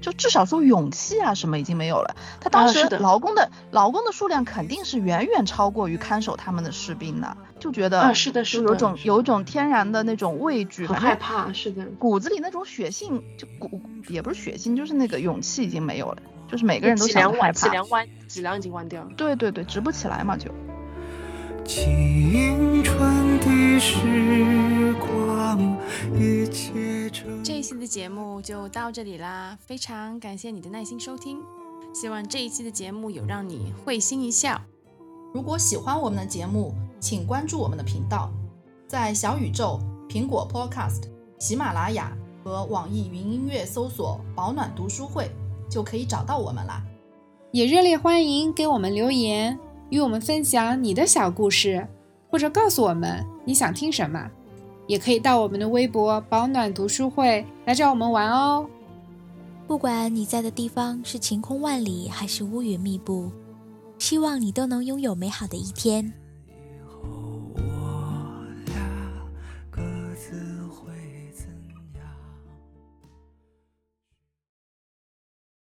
[0.00, 2.16] 就至少说勇气啊什么已经没有了。
[2.40, 13.78] 他当时劳工的劳工的数量肯定是远远超过于看守他们的士兵的，就觉得啊是的，是有种有一种天然的那种畏惧，很害怕，是的，骨子里那种血性就骨
[14.08, 17.86] 也不是血性，就是那个勇气已经没有了，就是每个人都想害怕，脊梁。
[17.90, 20.50] 弯，脊梁已经弯掉了，对对对，直不起来嘛就。
[21.66, 25.58] 青春的时光，
[26.14, 27.10] 一切
[27.42, 31.38] 这一期的节目就到这里啦，非常感谢你的耐心收听，
[31.94, 34.60] 希望这一期的节目有让你会心一笑。
[35.32, 38.30] 如果喜欢我们的节目，请关注我们的频道，
[38.86, 41.04] 在小宇宙、苹果 Podcast、
[41.38, 45.30] 喜马拉雅和网易云音乐搜索“保暖读书会”
[45.70, 46.84] 就可以找到我们啦。
[47.52, 49.58] 也热烈欢迎给我们留言。
[49.94, 51.86] 与我们分享你的小故事，
[52.28, 54.28] 或者告诉我们你想听什么，
[54.88, 58.68] 也可以到我们的微博“保暖读书会”来找我们玩哦。
[59.68, 63.30] 不管你在的地方是晴空万里还是乌云密布，
[63.96, 66.12] 希望你都能拥有美好的一天。